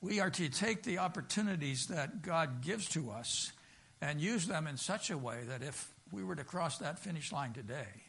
We 0.00 0.20
are 0.20 0.30
to 0.30 0.48
take 0.48 0.84
the 0.84 0.98
opportunities 0.98 1.88
that 1.88 2.22
God 2.22 2.62
gives 2.62 2.88
to 2.90 3.10
us 3.10 3.50
and 4.00 4.20
use 4.20 4.46
them 4.46 4.68
in 4.68 4.76
such 4.76 5.10
a 5.10 5.18
way 5.18 5.40
that 5.48 5.62
if 5.62 5.92
we 6.12 6.22
were 6.22 6.36
to 6.36 6.44
cross 6.44 6.78
that 6.78 7.00
finish 7.00 7.32
line 7.32 7.52
today, 7.52 8.04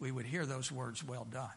we 0.00 0.10
would 0.10 0.26
hear 0.26 0.44
those 0.44 0.72
words, 0.72 1.04
Well 1.04 1.28
done, 1.30 1.48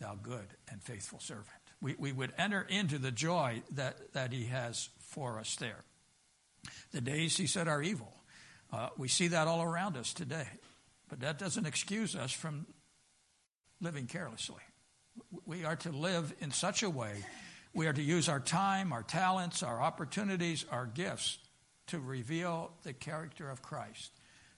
thou 0.00 0.14
good 0.14 0.46
and 0.70 0.80
faithful 0.80 1.18
servant. 1.18 1.46
We, 1.80 1.96
we 1.98 2.12
would 2.12 2.32
enter 2.38 2.64
into 2.68 2.98
the 2.98 3.10
joy 3.10 3.62
that, 3.72 4.12
that 4.12 4.32
he 4.32 4.46
has 4.46 4.88
for 5.00 5.40
us 5.40 5.56
there. 5.56 5.84
The 6.92 7.00
days, 7.00 7.36
he 7.36 7.46
said, 7.46 7.68
are 7.68 7.82
evil. 7.82 8.12
Uh, 8.72 8.88
we 8.96 9.08
see 9.08 9.28
that 9.28 9.48
all 9.48 9.62
around 9.62 9.96
us 9.96 10.12
today. 10.12 10.46
But 11.08 11.20
that 11.20 11.38
doesn't 11.38 11.66
excuse 11.66 12.14
us 12.14 12.32
from 12.32 12.66
living 13.80 14.06
carelessly. 14.06 14.62
We 15.46 15.64
are 15.64 15.76
to 15.76 15.90
live 15.90 16.32
in 16.40 16.50
such 16.50 16.82
a 16.82 16.90
way, 16.90 17.24
we 17.74 17.86
are 17.86 17.92
to 17.92 18.02
use 18.02 18.28
our 18.28 18.40
time, 18.40 18.92
our 18.92 19.02
talents, 19.02 19.62
our 19.62 19.80
opportunities, 19.80 20.64
our 20.70 20.86
gifts 20.86 21.38
to 21.88 21.98
reveal 21.98 22.72
the 22.82 22.92
character 22.92 23.50
of 23.50 23.62
Christ 23.62 24.10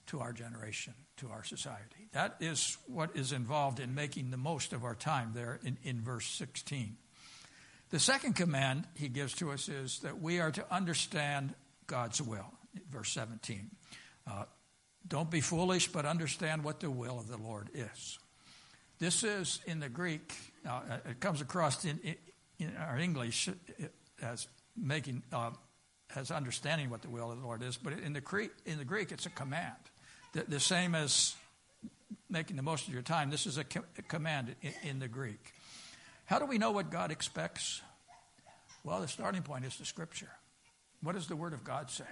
to 0.07 0.19
our 0.19 0.33
generation, 0.33 0.93
to 1.17 1.29
our 1.29 1.43
society. 1.43 2.09
That 2.13 2.35
is 2.39 2.77
what 2.87 3.15
is 3.15 3.31
involved 3.31 3.79
in 3.79 3.95
making 3.95 4.31
the 4.31 4.37
most 4.37 4.73
of 4.73 4.83
our 4.83 4.95
time 4.95 5.31
there 5.33 5.59
in, 5.63 5.77
in 5.83 6.01
verse 6.01 6.25
16. 6.25 6.97
The 7.89 7.99
second 7.99 8.35
command 8.35 8.85
he 8.95 9.07
gives 9.07 9.33
to 9.35 9.51
us 9.51 9.69
is 9.69 9.99
that 9.99 10.21
we 10.21 10.39
are 10.39 10.51
to 10.51 10.65
understand 10.73 11.53
God's 11.87 12.21
will. 12.21 12.51
Verse 12.89 13.11
17. 13.11 13.69
Uh, 14.27 14.43
don't 15.07 15.31
be 15.31 15.41
foolish, 15.41 15.87
but 15.87 16.05
understand 16.05 16.63
what 16.63 16.79
the 16.79 16.91
will 16.91 17.19
of 17.19 17.27
the 17.27 17.37
Lord 17.37 17.69
is. 17.73 18.19
This 18.99 19.23
is 19.23 19.61
in 19.65 19.79
the 19.79 19.89
Greek, 19.89 20.33
uh, 20.67 20.81
it 21.09 21.19
comes 21.19 21.41
across 21.41 21.83
in, 21.85 21.99
in 22.59 22.71
our 22.77 22.99
English 22.99 23.49
as 24.21 24.47
making, 24.77 25.23
uh, 25.33 25.49
as 26.15 26.29
understanding 26.29 26.91
what 26.91 27.01
the 27.01 27.09
will 27.09 27.31
of 27.31 27.39
the 27.39 27.43
Lord 27.43 27.63
is, 27.63 27.77
but 27.77 27.93
in 27.93 28.13
the 28.13 28.21
Greek, 28.21 28.51
in 28.65 28.77
the 28.77 28.85
Greek 28.85 29.11
it's 29.11 29.25
a 29.25 29.31
command. 29.31 29.73
The, 30.33 30.43
the 30.43 30.59
same 30.59 30.93
as 30.93 31.35
making 32.29 32.55
the 32.55 32.61
most 32.61 32.87
of 32.87 32.93
your 32.93 33.01
time. 33.01 33.29
This 33.29 33.47
is 33.47 33.57
a, 33.57 33.65
a 33.97 34.01
command 34.03 34.55
in, 34.61 34.73
in 34.83 34.99
the 34.99 35.07
Greek. 35.07 35.53
How 36.25 36.39
do 36.39 36.45
we 36.45 36.57
know 36.57 36.71
what 36.71 36.91
God 36.91 37.11
expects? 37.11 37.81
Well, 38.83 39.01
the 39.01 39.07
starting 39.07 39.41
point 39.41 39.65
is 39.65 39.77
the 39.77 39.85
Scripture. 39.85 40.29
What 41.03 41.15
does 41.15 41.27
the 41.27 41.35
Word 41.35 41.53
of 41.53 41.63
God 41.63 41.89
say? 41.89 42.05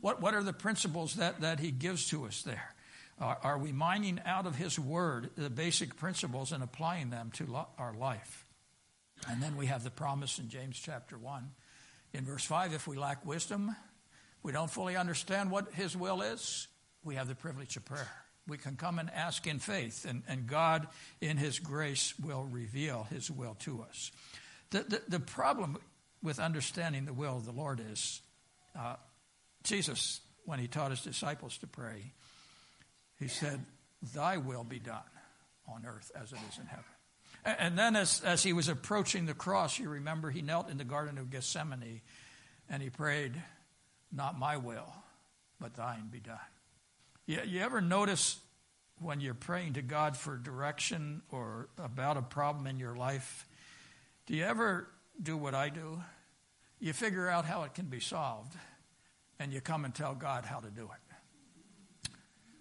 What, 0.00 0.20
what 0.22 0.34
are 0.34 0.42
the 0.42 0.52
principles 0.52 1.14
that, 1.14 1.40
that 1.40 1.60
He 1.60 1.70
gives 1.70 2.08
to 2.08 2.24
us 2.26 2.42
there? 2.42 2.74
Uh, 3.20 3.34
are 3.42 3.58
we 3.58 3.70
mining 3.70 4.18
out 4.24 4.46
of 4.46 4.56
His 4.56 4.78
Word 4.78 5.30
the 5.36 5.50
basic 5.50 5.96
principles 5.96 6.52
and 6.52 6.62
applying 6.62 7.10
them 7.10 7.30
to 7.34 7.46
lo- 7.46 7.68
our 7.78 7.94
life? 7.94 8.46
And 9.28 9.42
then 9.42 9.56
we 9.56 9.66
have 9.66 9.84
the 9.84 9.90
promise 9.90 10.38
in 10.38 10.48
James 10.48 10.80
chapter 10.82 11.18
1. 11.18 11.50
In 12.14 12.24
verse 12.24 12.44
5, 12.44 12.72
if 12.72 12.86
we 12.86 12.96
lack 12.96 13.26
wisdom, 13.26 13.76
we 14.42 14.52
don't 14.52 14.70
fully 14.70 14.96
understand 14.96 15.50
what 15.50 15.72
His 15.74 15.94
will 15.94 16.22
is, 16.22 16.66
we 17.04 17.16
have 17.16 17.28
the 17.28 17.34
privilege 17.34 17.76
of 17.76 17.84
prayer. 17.84 18.10
We 18.48 18.56
can 18.56 18.76
come 18.76 18.98
and 18.98 19.10
ask 19.10 19.46
in 19.46 19.58
faith, 19.58 20.06
and, 20.08 20.22
and 20.26 20.46
God, 20.46 20.88
in 21.20 21.36
His 21.36 21.58
grace, 21.58 22.14
will 22.18 22.48
reveal 22.50 23.06
His 23.10 23.30
will 23.30 23.54
to 23.60 23.82
us. 23.82 24.10
The, 24.70 24.80
the, 24.80 25.02
the 25.08 25.20
problem 25.20 25.76
with 26.22 26.40
understanding 26.40 27.04
the 27.04 27.12
will 27.12 27.36
of 27.36 27.44
the 27.44 27.52
Lord 27.52 27.82
is 27.92 28.22
uh, 28.78 28.96
Jesus, 29.62 30.20
when 30.44 30.58
he 30.58 30.68
taught 30.68 30.90
his 30.90 31.02
disciples 31.02 31.58
to 31.58 31.66
pray, 31.66 32.12
he 33.18 33.28
said, 33.28 33.64
Thy 34.14 34.38
will 34.38 34.64
be 34.64 34.78
done 34.78 35.02
on 35.68 35.84
earth 35.86 36.10
as 36.14 36.32
it 36.32 36.38
is 36.50 36.58
in 36.58 36.66
heaven. 36.66 36.84
And 37.44 37.78
then, 37.78 37.96
as, 37.96 38.20
as 38.22 38.42
he 38.42 38.52
was 38.52 38.68
approaching 38.68 39.26
the 39.26 39.34
cross, 39.34 39.78
you 39.78 39.88
remember 39.88 40.30
he 40.30 40.42
knelt 40.42 40.68
in 40.68 40.76
the 40.76 40.84
Garden 40.84 41.16
of 41.16 41.30
Gethsemane 41.30 42.02
and 42.68 42.82
he 42.82 42.90
prayed, 42.90 43.32
Not 44.12 44.38
my 44.38 44.58
will, 44.58 44.92
but 45.58 45.74
thine 45.74 46.08
be 46.10 46.20
done. 46.20 46.38
You, 47.26 47.40
you 47.46 47.60
ever 47.60 47.80
notice 47.80 48.38
when 49.00 49.20
you're 49.20 49.34
praying 49.34 49.74
to 49.74 49.82
God 49.82 50.16
for 50.16 50.36
direction 50.36 51.22
or 51.30 51.68
about 51.78 52.18
a 52.18 52.22
problem 52.22 52.66
in 52.66 52.78
your 52.78 52.94
life, 52.94 53.46
do 54.26 54.34
you 54.34 54.44
ever 54.44 54.86
do 55.22 55.36
what 55.36 55.54
I 55.54 55.70
do? 55.70 56.02
You 56.80 56.94
figure 56.94 57.28
out 57.28 57.44
how 57.44 57.64
it 57.64 57.74
can 57.74 57.86
be 57.86 58.00
solved, 58.00 58.54
and 59.38 59.52
you 59.52 59.60
come 59.60 59.84
and 59.84 59.94
tell 59.94 60.14
God 60.14 60.46
how 60.46 60.60
to 60.60 60.70
do 60.70 60.84
it. 60.84 62.10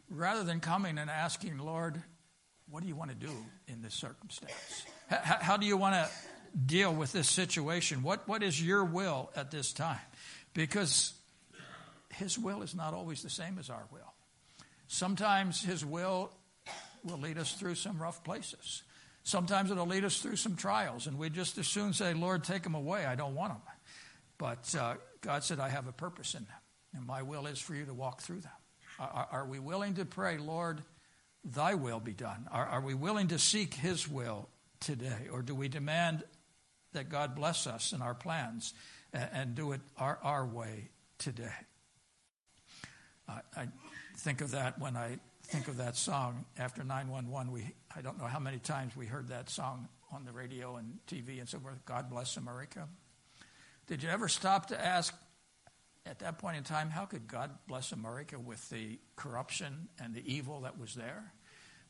Rather 0.10 0.44
than 0.44 0.60
coming 0.60 0.98
and 0.98 1.10
asking, 1.10 1.58
Lord, 1.58 2.02
what 2.70 2.82
do 2.82 2.90
you 2.90 2.96
want 2.96 3.12
to 3.12 3.16
do 3.16 3.32
in 3.68 3.82
this 3.82 3.94
circumstance? 3.94 4.86
How, 5.10 5.38
how 5.40 5.58
do 5.58 5.66
you 5.66 5.78
want 5.78 5.96
to 5.96 6.10
deal 6.66 6.94
with 6.94 7.14
this 7.14 7.30
situation? 7.30 8.04
What, 8.04 8.28
what 8.28 8.44
is 8.44 8.62
your 8.62 8.84
will 8.84 9.32
at 9.36 9.52
this 9.52 9.72
time? 9.72 10.00
Because 10.54 11.14
His 12.14 12.38
will 12.38 12.62
is 12.62 12.76
not 12.76 12.94
always 12.94 13.24
the 13.24 13.30
same 13.30 13.58
as 13.58 13.70
our 13.70 13.86
will. 13.92 14.14
Sometimes 14.88 15.64
His 15.64 15.86
will 15.86 16.32
will 17.06 17.20
lead 17.20 17.38
us 17.38 17.54
through 17.54 17.76
some 17.76 18.02
rough 18.02 18.24
places. 18.24 18.84
Sometimes 19.24 19.72
it'll 19.72 19.86
lead 19.86 20.04
us 20.04 20.20
through 20.20 20.36
some 20.36 20.56
trials, 20.56 21.08
and 21.08 21.18
we 21.18 21.30
just 21.30 21.58
as 21.58 21.68
soon 21.68 21.94
say, 21.94 22.14
Lord, 22.14 22.44
take 22.44 22.64
them 22.64 22.76
away. 22.76 23.06
I 23.06 23.16
don't 23.16 23.36
want 23.36 23.54
them. 23.54 23.62
But 24.40 24.74
uh, 24.74 24.96
God 25.22 25.44
said, 25.44 25.60
I 25.60 25.70
have 25.70 25.88
a 25.88 25.92
purpose 25.92 26.34
in 26.34 26.46
them, 26.46 26.58
and 26.96 27.06
my 27.06 27.22
will 27.22 27.46
is 27.46 27.60
for 27.60 27.76
you 27.76 27.86
to 27.86 27.94
walk 27.94 28.22
through 28.22 28.40
them. 28.40 28.52
Are, 29.00 29.28
are 29.32 29.46
we 29.46 29.60
willing 29.60 29.94
to 29.96 30.06
pray, 30.06 30.40
Lord, 30.40 30.82
thy 31.44 31.76
will 31.76 32.00
be 32.00 32.14
done? 32.14 32.48
Are, 32.52 32.66
are 32.66 32.82
we 32.82 32.96
willing 32.96 33.28
to 33.28 33.38
seek 33.38 33.76
his 33.76 34.08
will 34.08 34.50
today? 34.80 35.28
Or 35.32 35.42
do 35.42 35.54
we 35.54 35.68
demand 35.68 36.24
that 36.94 37.10
God 37.10 37.36
bless 37.36 37.68
us 37.68 37.94
in 37.94 38.02
our 38.02 38.16
plans 38.16 38.74
and, 39.14 39.30
and 39.34 39.56
do 39.56 39.74
it 39.74 39.82
our, 39.98 40.18
our 40.24 40.46
way 40.46 40.90
today? 41.20 41.54
I, 43.56 43.68
think 44.18 44.42
of 44.42 44.52
that 44.52 44.80
when 44.80 44.98
I 44.98 45.20
think 45.44 45.68
of 45.68 45.78
that 45.78 45.96
song 45.96 46.46
after 46.58 46.84
911. 46.84 47.52
We, 47.52 47.74
I 47.96 48.02
don't 48.02 48.18
know 48.18 48.26
how 48.26 48.40
many 48.40 48.58
times 48.58 48.96
we 48.96 49.06
heard 49.06 49.30
that 49.30 49.50
song 49.50 49.88
on 50.12 50.26
the 50.26 50.32
radio 50.32 50.78
and 50.78 50.98
TV 51.08 51.40
and 51.40 51.48
so 51.48 51.60
forth. 51.60 51.86
God 51.86 52.10
bless 52.10 52.38
America. 52.38 52.88
Did 53.90 54.04
you 54.04 54.10
ever 54.10 54.28
stop 54.28 54.68
to 54.68 54.80
ask 54.80 55.16
at 56.06 56.20
that 56.20 56.38
point 56.38 56.58
in 56.58 56.64
time, 56.64 56.92
how 56.92 57.06
could 57.06 57.28
God 57.28 57.50
bless 57.68 57.92
America 57.92 58.38
with 58.38 58.70
the 58.70 59.00
corruption 59.16 59.90
and 60.00 60.14
the 60.14 60.22
evil 60.32 60.62
that 60.62 60.80
was 60.80 60.94
there? 60.94 61.34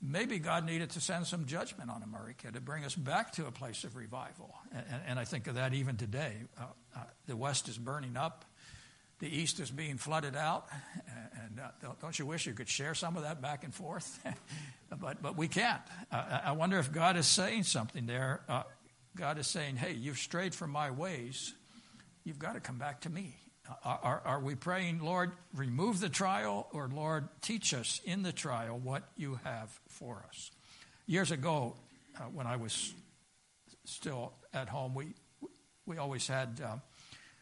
Maybe 0.01 0.39
God 0.39 0.65
needed 0.65 0.91
to 0.91 1.01
send 1.01 1.27
some 1.27 1.45
judgment 1.45 1.89
on 1.89 2.01
America 2.01 2.53
to 2.53 2.61
bring 2.61 2.85
us 2.85 2.95
back 2.95 3.33
to 3.33 3.47
a 3.47 3.51
place 3.51 3.83
of 3.83 3.97
revival. 3.97 4.55
And, 4.71 5.01
and 5.07 5.19
I 5.19 5.25
think 5.25 5.47
of 5.47 5.55
that 5.55 5.73
even 5.73 5.97
today. 5.97 6.37
Uh, 6.57 6.63
uh, 6.95 6.99
the 7.27 7.35
West 7.35 7.67
is 7.67 7.77
burning 7.77 8.15
up, 8.15 8.45
the 9.19 9.27
East 9.27 9.59
is 9.59 9.69
being 9.69 9.97
flooded 9.97 10.37
out. 10.37 10.69
And 11.43 11.59
uh, 11.59 11.91
don't 12.01 12.17
you 12.17 12.25
wish 12.25 12.45
you 12.45 12.53
could 12.53 12.69
share 12.69 12.95
some 12.95 13.17
of 13.17 13.23
that 13.23 13.41
back 13.41 13.65
and 13.65 13.75
forth? 13.75 14.25
but, 15.01 15.21
but 15.21 15.35
we 15.35 15.49
can't. 15.49 15.81
I 16.13 16.53
wonder 16.53 16.79
if 16.79 16.93
God 16.93 17.17
is 17.17 17.27
saying 17.27 17.63
something 17.63 18.05
there. 18.05 18.39
Uh, 18.47 18.63
God 19.17 19.37
is 19.37 19.47
saying, 19.47 19.75
hey, 19.75 19.91
you've 19.91 20.17
strayed 20.17 20.55
from 20.55 20.69
my 20.69 20.91
ways 20.91 21.55
you've 22.29 22.39
got 22.39 22.53
to 22.53 22.61
come 22.61 22.77
back 22.77 23.01
to 23.01 23.09
me. 23.09 23.35
Are, 23.83 24.21
are, 24.23 24.39
we 24.39 24.55
praying, 24.55 24.99
Lord, 24.99 25.31
remove 25.53 25.99
the 25.99 26.09
trial, 26.09 26.67
or 26.71 26.89
Lord, 26.91 27.27
teach 27.41 27.73
us 27.73 28.01
in 28.05 28.23
the 28.23 28.31
trial 28.31 28.79
what 28.79 29.03
you 29.15 29.39
have 29.43 29.69
for 29.87 30.23
us? 30.27 30.51
years 31.09 31.31
ago, 31.31 31.75
uh, 32.17 32.23
when 32.25 32.45
I 32.45 32.55
was 32.55 32.93
still 33.83 34.31
at 34.53 34.69
home, 34.69 34.93
we 34.93 35.07
we 35.85 35.97
always 35.97 36.27
had 36.27 36.61
uh, 36.63 36.75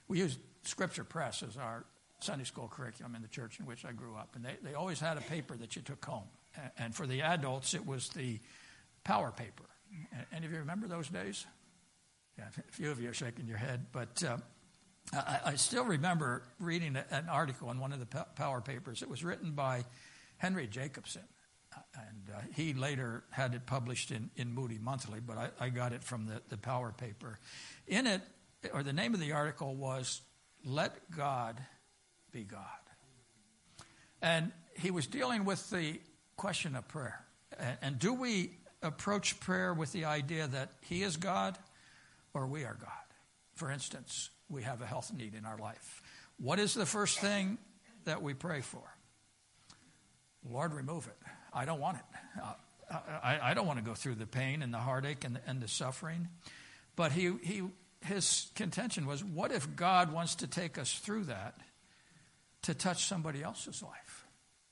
we 0.08 0.20
used 0.20 0.40
Scripture 0.64 1.04
Press 1.04 1.44
as 1.44 1.58
our 1.58 1.84
Sunday 2.22 2.46
school 2.46 2.72
curriculum 2.74 3.14
in 3.16 3.22
the 3.22 3.28
church 3.28 3.60
in 3.60 3.66
which 3.66 3.84
I 3.84 3.92
grew 3.92 4.16
up, 4.16 4.36
and 4.36 4.46
they 4.46 4.56
they 4.64 4.74
always 4.74 5.00
had 5.00 5.18
a 5.18 5.22
paper 5.22 5.56
that 5.58 5.76
you 5.76 5.82
took 5.82 6.04
home, 6.04 6.30
and 6.78 6.96
for 6.96 7.06
the 7.06 7.22
adults 7.22 7.74
it 7.74 7.86
was 7.86 8.10
the 8.10 8.40
Power 9.04 9.32
paper. 9.32 9.64
Any 10.34 10.46
of 10.46 10.52
you 10.52 10.60
remember 10.60 10.88
those 10.88 11.08
days? 11.08 11.46
Yeah, 12.38 12.46
a 12.58 12.72
few 12.72 12.92
of 12.92 13.02
you 13.02 13.10
are 13.10 13.14
shaking 13.14 13.48
your 13.48 13.58
head, 13.58 13.88
but. 13.92 14.24
Uh, 14.24 14.38
I, 15.14 15.40
I, 15.46 15.56
still 15.56 15.86
remember 15.86 16.44
reading 16.60 16.98
an 17.12 17.30
article 17.30 17.72
in 17.72 17.80
one 17.80 17.94
of 17.94 18.00
the 18.00 18.26
Power 18.36 18.62
papers. 18.62 19.02
It 19.02 19.10
was 19.10 19.24
written 19.24 19.52
by 19.52 19.86
Henry 20.38 20.68
Jacobson, 20.68 21.24
and 21.96 22.36
uh, 22.36 22.40
he 22.54 22.74
later 22.74 23.24
had 23.32 23.54
it 23.54 23.66
published 23.66 24.12
in, 24.12 24.30
in 24.36 24.54
Moody 24.54 24.78
Monthly, 24.78 25.20
but 25.20 25.38
I, 25.38 25.50
I 25.60 25.70
got 25.70 25.94
it 25.94 26.04
from 26.04 26.26
the, 26.26 26.42
the 26.50 26.58
Power 26.58 26.92
paper. 26.92 27.40
In 27.88 28.06
it, 28.06 28.22
or 28.74 28.84
the 28.84 28.94
name 28.94 29.14
of 29.14 29.20
the 29.20 29.32
article 29.32 29.76
was 29.76 30.22
Let 30.66 31.10
God 31.16 31.60
Be 32.32 32.44
God. 32.44 32.62
And 34.22 34.52
he 34.76 34.92
was 34.92 35.08
dealing 35.08 35.46
with 35.46 35.70
the 35.70 36.00
question 36.36 36.76
of 36.76 36.88
prayer. 36.88 37.26
And, 37.58 37.78
and 37.82 38.00
do 38.00 38.14
we 38.14 38.58
approach 38.82 39.40
prayer 39.40 39.74
with 39.74 39.92
the 39.92 40.06
idea 40.06 40.48
that 40.48 40.72
He 40.82 41.04
is 41.04 41.18
God 41.18 41.58
or 42.34 42.48
we 42.48 42.64
are 42.64 42.78
God? 42.80 42.92
For 43.56 43.72
instance, 43.72 44.30
we 44.50 44.64
have 44.64 44.82
a 44.82 44.86
health 44.86 45.12
need 45.14 45.34
in 45.34 45.46
our 45.46 45.58
life. 45.58 46.02
What 46.40 46.60
is 46.60 46.74
the 46.74 46.86
first 46.86 47.20
thing 47.20 47.58
that 48.06 48.22
we 48.22 48.34
pray 48.34 48.62
for? 48.62 48.84
Lord, 50.50 50.74
remove 50.74 51.08
it. 51.08 51.18
I 51.54 51.66
don't 51.66 51.80
want 51.80 51.98
it. 51.98 52.42
Uh, 52.42 52.54
I, 53.24 53.52
I, 53.52 53.54
don't 53.54 53.68
want 53.68 53.80
to 53.80 53.86
go 53.86 53.94
through 53.94 54.16
the 54.16 54.28
pain 54.28 54.62
and 54.62 54.74
the 54.74 54.78
heartache 54.78 55.26
and 55.26 55.36
the, 55.36 55.42
and 55.46 55.62
the 55.62 55.68
suffering. 55.68 56.30
But 56.96 57.12
he, 57.12 57.34
he, 57.44 57.64
his 58.06 58.50
contention 58.56 59.06
was 59.06 59.24
what 59.24 59.52
if 59.52 59.76
God 59.76 60.14
wants 60.14 60.36
to 60.36 60.48
take 60.48 60.78
us 60.78 60.94
through 60.94 61.26
that 61.26 61.56
to 62.62 62.74
touch 62.74 63.06
somebody 63.06 63.44
else's 63.44 63.84
life, 63.84 64.26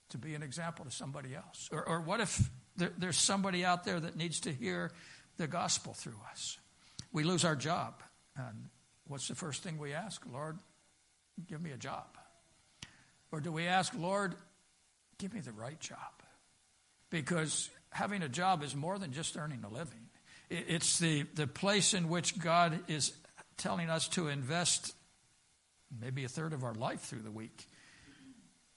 to 0.09 0.17
be 0.17 0.33
an 0.33 0.43
example 0.43 0.85
to 0.85 0.91
somebody 0.91 1.35
else? 1.35 1.69
Or, 1.71 1.87
or 1.87 1.99
what 1.99 2.21
if 2.21 2.49
there, 2.77 2.91
there's 2.97 3.17
somebody 3.17 3.65
out 3.65 3.83
there 3.83 3.99
that 3.99 4.15
needs 4.15 4.39
to 4.41 4.51
hear 4.51 4.91
the 5.37 5.47
gospel 5.47 5.93
through 5.93 6.19
us? 6.31 6.57
We 7.11 7.23
lose 7.23 7.43
our 7.43 7.55
job. 7.55 8.01
And 8.37 8.69
what's 9.07 9.27
the 9.27 9.35
first 9.35 9.63
thing 9.63 9.77
we 9.77 9.93
ask? 9.93 10.21
Lord, 10.31 10.57
give 11.47 11.61
me 11.61 11.71
a 11.71 11.77
job. 11.77 12.05
Or 13.31 13.39
do 13.39 13.51
we 13.51 13.65
ask, 13.65 13.93
Lord, 13.97 14.35
give 15.17 15.33
me 15.33 15.41
the 15.41 15.51
right 15.51 15.79
job? 15.79 15.97
Because 17.09 17.69
having 17.89 18.23
a 18.23 18.29
job 18.29 18.63
is 18.63 18.75
more 18.75 18.97
than 18.97 19.13
just 19.13 19.37
earning 19.37 19.63
a 19.63 19.69
living. 19.69 20.09
It's 20.49 20.99
the, 20.99 21.23
the 21.35 21.47
place 21.47 21.93
in 21.93 22.09
which 22.09 22.39
God 22.39 22.79
is 22.87 23.13
telling 23.57 23.89
us 23.89 24.07
to 24.09 24.27
invest 24.27 24.93
maybe 25.99 26.23
a 26.23 26.27
third 26.27 26.53
of 26.53 26.63
our 26.63 26.73
life 26.73 27.01
through 27.01 27.21
the 27.21 27.31
week 27.31 27.67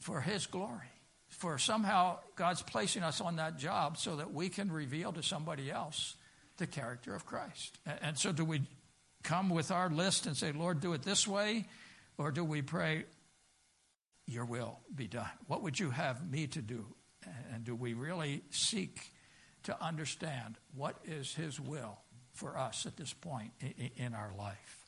for 0.00 0.20
His 0.20 0.47
glory. 0.47 0.92
For 1.28 1.58
somehow 1.58 2.18
God's 2.37 2.62
placing 2.62 3.02
us 3.02 3.20
on 3.20 3.37
that 3.37 3.58
job 3.58 3.99
so 3.99 4.16
that 4.16 4.32
we 4.32 4.49
can 4.49 4.73
reveal 4.73 5.12
to 5.12 5.23
somebody 5.23 5.70
else 5.70 6.14
the 6.56 6.66
character 6.66 7.14
of 7.14 7.26
Christ. 7.26 7.78
And 8.02 8.16
so, 8.18 8.32
do 8.32 8.44
we 8.44 8.62
come 9.22 9.50
with 9.50 9.70
our 9.70 9.90
list 9.90 10.26
and 10.26 10.37
say, 10.37 10.52
Lord, 10.52 10.80
do 10.80 10.92
it 10.92 11.02
this 11.02 11.26
way? 11.26 11.66
Or 12.16 12.30
do 12.30 12.44
we 12.44 12.62
pray, 12.62 13.04
Your 14.26 14.44
will 14.44 14.80
be 14.94 15.06
done? 15.06 15.30
What 15.46 15.62
would 15.62 15.78
you 15.78 15.90
have 15.90 16.30
me 16.30 16.46
to 16.48 16.62
do? 16.62 16.87
And 17.52 17.64
do 17.64 17.75
we 17.75 17.94
really 17.94 18.42
seek 18.50 19.12
to 19.64 19.82
understand 19.82 20.56
what 20.75 20.96
is 21.04 21.34
His 21.34 21.60
will 21.60 21.98
for 22.32 22.56
us 22.56 22.87
at 22.87 22.96
this 22.96 23.12
point 23.12 23.52
in 23.96 24.14
our 24.14 24.32
life? 24.37 24.78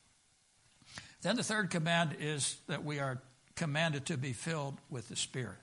Then 1.21 1.35
the 1.35 1.43
third 1.43 1.69
command 1.69 2.17
is 2.19 2.57
that 2.67 2.83
we 2.83 2.99
are 2.99 3.21
commanded 3.55 4.07
to 4.07 4.17
be 4.17 4.33
filled 4.33 4.77
with 4.89 5.07
the 5.07 5.15
Spirit. 5.15 5.57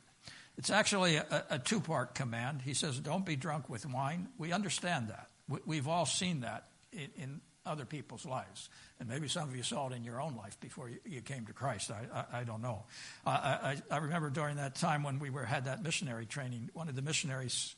It's 0.56 0.70
actually 0.70 1.16
a, 1.16 1.44
a 1.50 1.58
two 1.58 1.80
part 1.80 2.14
command. 2.14 2.62
He 2.62 2.74
says, 2.74 2.98
Don't 2.98 3.24
be 3.24 3.36
drunk 3.36 3.68
with 3.68 3.86
wine. 3.86 4.28
We 4.38 4.52
understand 4.52 5.08
that. 5.08 5.28
We, 5.66 5.76
have 5.76 5.88
all 5.88 6.04
seen 6.04 6.40
that 6.40 6.68
in, 6.92 7.08
in 7.16 7.40
other 7.68 7.84
people's 7.84 8.24
lives. 8.24 8.68
And 8.98 9.08
maybe 9.08 9.28
some 9.28 9.48
of 9.48 9.56
you 9.56 9.62
saw 9.62 9.88
it 9.88 9.94
in 9.94 10.04
your 10.04 10.20
own 10.20 10.34
life 10.36 10.58
before 10.60 10.88
you, 10.88 10.98
you 11.04 11.20
came 11.20 11.46
to 11.46 11.52
Christ. 11.52 11.90
I, 11.90 12.06
I, 12.12 12.40
I 12.40 12.44
don't 12.44 12.62
know. 12.62 12.84
I, 13.26 13.30
I, 13.30 13.76
I, 13.90 13.96
remember 13.98 14.30
during 14.30 14.56
that 14.56 14.74
time 14.74 15.02
when 15.02 15.18
we 15.18 15.30
were 15.30 15.44
had 15.44 15.66
that 15.66 15.82
missionary 15.82 16.26
training, 16.26 16.70
one 16.72 16.88
of 16.88 16.96
the 16.96 17.02
missionaries 17.02 17.76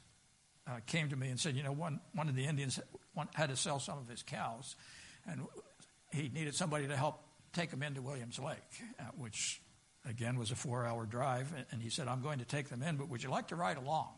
uh, 0.67 0.81
came 0.87 1.09
to 1.09 1.17
me 1.17 1.29
and 1.29 1.39
said, 1.39 1.57
you 1.57 1.63
know, 1.63 1.73
one, 1.73 2.01
one 2.15 2.29
of 2.29 2.37
the 2.37 2.47
Indians 2.47 2.79
had 3.35 3.51
to 3.51 3.57
sell 3.57 3.81
some 3.81 3.99
of 3.99 4.09
his 4.09 4.23
cows, 4.23 4.77
and 5.27 5.43
he 6.13 6.29
needed 6.29 6.55
somebody 6.55 6.87
to 6.87 6.97
help 6.97 7.23
take 7.53 7.71
them 7.71 7.83
into 7.83 8.03
Williams 8.03 8.39
Lake, 8.39 8.59
uh, 8.99 9.05
which 9.19 9.61
again 10.09 10.39
was 10.39 10.51
a 10.51 10.57
four-hour 10.57 11.07
drive. 11.07 11.53
And 11.71 11.83
he 11.83 11.91
said, 11.91 12.09
I'm 12.09 12.23
going 12.23 12.39
to 12.39 12.45
take 12.45 12.69
them 12.69 12.83
in, 12.83 12.97
but 12.97 13.09
would 13.09 13.23
you 13.23 13.31
like 13.31 13.49
to 13.49 13.57
ride 13.57 13.77
along? 13.77 14.09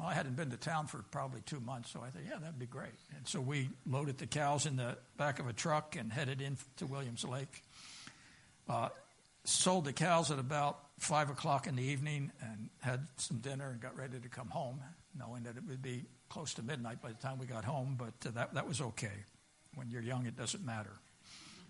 Well, 0.00 0.08
I 0.08 0.14
hadn't 0.14 0.34
been 0.34 0.48
to 0.50 0.56
town 0.56 0.86
for 0.86 1.04
probably 1.10 1.42
two 1.44 1.60
months, 1.60 1.90
so 1.90 2.00
I 2.00 2.08
thought, 2.08 2.22
yeah, 2.26 2.38
that'd 2.38 2.58
be 2.58 2.64
great. 2.64 2.94
And 3.14 3.28
so 3.28 3.38
we 3.38 3.68
loaded 3.86 4.16
the 4.16 4.26
cows 4.26 4.64
in 4.64 4.76
the 4.76 4.96
back 5.18 5.40
of 5.40 5.46
a 5.46 5.52
truck 5.52 5.94
and 5.94 6.10
headed 6.10 6.40
in 6.40 6.56
to 6.78 6.86
Williams 6.86 7.22
Lake. 7.22 7.62
Uh, 8.66 8.88
sold 9.44 9.84
the 9.84 9.92
cows 9.92 10.30
at 10.30 10.38
about 10.38 10.78
five 10.98 11.28
o'clock 11.28 11.66
in 11.66 11.76
the 11.76 11.82
evening 11.82 12.32
and 12.40 12.70
had 12.80 13.06
some 13.18 13.38
dinner 13.38 13.68
and 13.68 13.80
got 13.80 13.94
ready 13.94 14.18
to 14.18 14.28
come 14.30 14.48
home, 14.48 14.80
knowing 15.18 15.42
that 15.42 15.58
it 15.58 15.64
would 15.68 15.82
be 15.82 16.04
close 16.30 16.54
to 16.54 16.62
midnight 16.62 17.02
by 17.02 17.08
the 17.08 17.14
time 17.16 17.38
we 17.38 17.44
got 17.44 17.66
home. 17.66 17.96
But 17.98 18.14
uh, 18.26 18.30
that 18.36 18.54
that 18.54 18.66
was 18.66 18.80
okay. 18.80 19.26
When 19.74 19.90
you're 19.90 20.02
young, 20.02 20.24
it 20.24 20.36
doesn't 20.36 20.64
matter. 20.64 20.92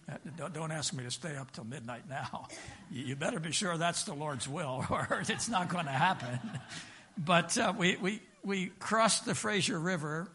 Uh, 0.09 0.15
don't, 0.37 0.55
don't 0.55 0.73
ask 0.73 0.95
me 0.95 1.03
to 1.03 1.11
stay 1.11 1.35
up 1.35 1.51
till 1.51 1.65
midnight 1.65 2.09
now. 2.09 2.47
You, 2.93 3.05
you 3.05 3.17
better 3.17 3.39
be 3.39 3.53
sure 3.53 3.77
that's 3.77 4.03
the 4.03 4.15
Lord's 4.15 4.49
will, 4.49 4.85
or 4.91 5.23
it's 5.29 5.49
not 5.49 5.69
going 5.69 5.87
to 5.87 5.93
happen. 5.93 6.41
But 7.23 7.59
uh, 7.59 7.75
we, 7.77 7.97
we, 7.97 8.23
we 8.43 8.67
crossed 8.79 9.27
the 9.27 9.35
Fraser 9.35 9.79
River, 9.79 10.31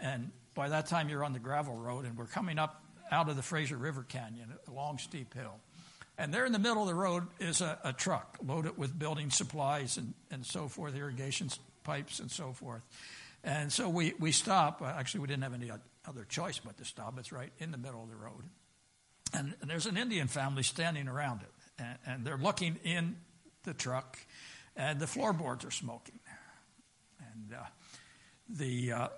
and 0.00 0.30
by 0.54 0.70
that 0.70 0.86
time 0.86 1.10
you're 1.10 1.22
on 1.22 1.34
the 1.34 1.38
gravel 1.38 1.76
road, 1.76 2.06
and 2.06 2.16
we're 2.16 2.24
coming 2.24 2.58
up 2.58 2.82
out 3.12 3.28
of 3.28 3.36
the 3.36 3.42
Fraser 3.42 3.76
River 3.76 4.06
Canyon, 4.08 4.54
a 4.66 4.72
long, 4.72 4.96
steep 4.96 5.34
hill. 5.34 5.58
And 6.16 6.32
there 6.32 6.46
in 6.46 6.52
the 6.52 6.58
middle 6.58 6.82
of 6.82 6.88
the 6.88 6.94
road 6.94 7.26
is 7.40 7.60
a, 7.60 7.78
a 7.84 7.92
truck 7.92 8.38
loaded 8.46 8.78
with 8.78 8.98
building 8.98 9.28
supplies 9.30 9.98
and, 9.98 10.14
and 10.30 10.46
so 10.46 10.68
forth, 10.68 10.96
irrigation 10.96 11.50
pipes 11.84 12.20
and 12.20 12.30
so 12.30 12.52
forth. 12.52 12.82
And 13.44 13.70
so 13.70 13.90
we, 13.90 14.14
we 14.18 14.32
stop. 14.32 14.80
Actually, 14.82 15.20
we 15.20 15.26
didn't 15.28 15.42
have 15.42 15.54
any 15.54 15.70
other 16.06 16.24
choice 16.24 16.58
but 16.58 16.78
to 16.78 16.86
stop. 16.86 17.18
It's 17.18 17.32
right 17.32 17.52
in 17.58 17.70
the 17.70 17.78
middle 17.78 18.02
of 18.02 18.08
the 18.08 18.16
road. 18.16 18.44
And, 19.34 19.54
and 19.60 19.70
there's 19.70 19.86
an 19.86 19.98
Indian 19.98 20.26
family 20.26 20.62
standing 20.62 21.06
around 21.06 21.42
it. 21.42 21.52
And, 21.78 21.98
and 22.06 22.24
they're 22.24 22.38
looking 22.38 22.78
in 22.82 23.16
the 23.64 23.74
truck, 23.74 24.18
and 24.76 24.98
the 24.98 25.06
floorboards 25.06 25.64
are 25.64 25.70
smoking. 25.70 26.18
And 27.40 27.58
uh, 27.58 27.62
the 28.48 28.92
uh, 28.92 29.08